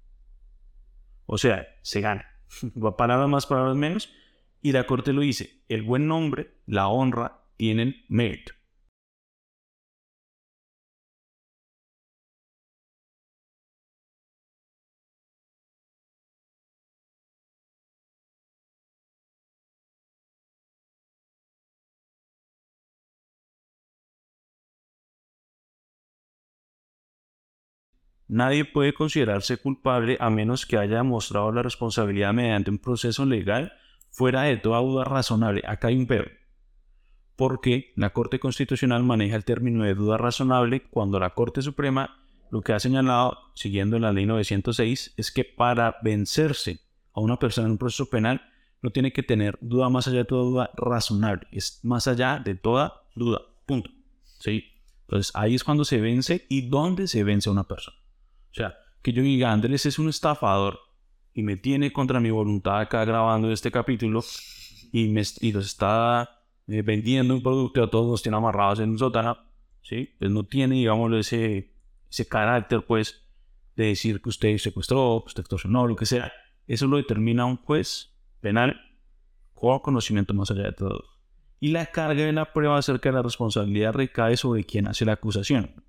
[1.27, 2.24] O sea, se gana.
[2.82, 4.11] Va palabras más, palabras menos.
[4.62, 8.53] Y la corte lo dice, el buen nombre, la honra, tienen mérito.
[28.28, 33.72] Nadie puede considerarse culpable a menos que haya demostrado la responsabilidad mediante un proceso legal
[34.10, 35.62] fuera de toda duda razonable.
[35.66, 36.30] Acá hay un pero.
[37.36, 42.18] Porque la Corte Constitucional maneja el término de duda razonable cuando la Corte Suprema
[42.50, 46.80] lo que ha señalado, siguiendo la ley 906, es que para vencerse
[47.12, 48.42] a una persona en un proceso penal
[48.80, 51.46] no tiene que tener duda más allá de toda duda razonable.
[51.50, 53.40] Es más allá de toda duda.
[53.66, 53.90] Punto.
[54.38, 54.64] ¿Sí?
[55.02, 57.97] Entonces ahí es cuando se vence y dónde se vence a una persona.
[58.50, 60.78] O sea, que yo diga, Andrés es un estafador
[61.34, 64.24] y me tiene contra mi voluntad acá grabando este capítulo
[64.92, 68.90] y, me, y los está eh, vendiendo un producto a todos los tiene amarrados en
[68.90, 69.38] un sótano,
[69.82, 70.14] ¿sí?
[70.18, 71.72] Pues no tiene, digamos, ese,
[72.10, 73.24] ese carácter, pues,
[73.76, 76.32] de decir que usted secuestró, que usted extorsionó, lo que sea.
[76.66, 78.10] Eso lo determina un juez
[78.40, 78.80] penal
[79.54, 81.04] con conocimiento más allá de todo.
[81.60, 85.12] Y la carga de la prueba acerca de la responsabilidad recae sobre quien hace la
[85.12, 85.82] acusación.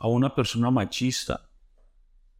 [0.00, 1.50] A una persona machista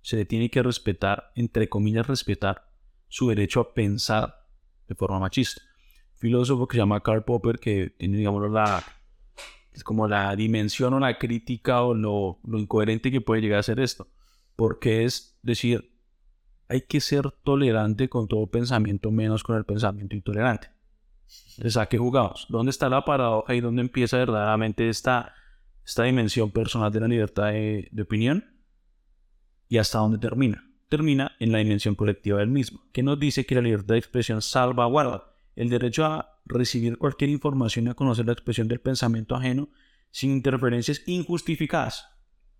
[0.00, 2.72] se le tiene que respetar, entre comillas, respetar
[3.08, 4.46] su derecho a pensar
[4.88, 5.60] de forma machista.
[6.14, 8.82] Filósofo que se llama Karl Popper, que tiene, digamos, la,
[9.72, 13.62] es como la dimensión o la crítica o lo, lo incoherente que puede llegar a
[13.62, 14.08] ser esto.
[14.56, 15.94] Porque es decir,
[16.66, 20.70] hay que ser tolerante con todo pensamiento, menos con el pensamiento intolerante.
[21.50, 22.46] Entonces, ¿a qué jugamos?
[22.48, 25.34] ¿Dónde está la paradoja y dónde empieza verdaderamente esta
[25.90, 28.44] esta dimensión personal de la libertad de, opinión
[29.68, 30.64] y hasta dónde termina.
[30.88, 34.40] Termina en la dimensión colectiva del mismo, que nos dice que la libertad de expresión
[34.40, 39.68] salvaguarda el derecho a recibir cualquier información y a conocer la expresión del pensamiento ajeno
[40.12, 42.06] sin interferencias injustificadas.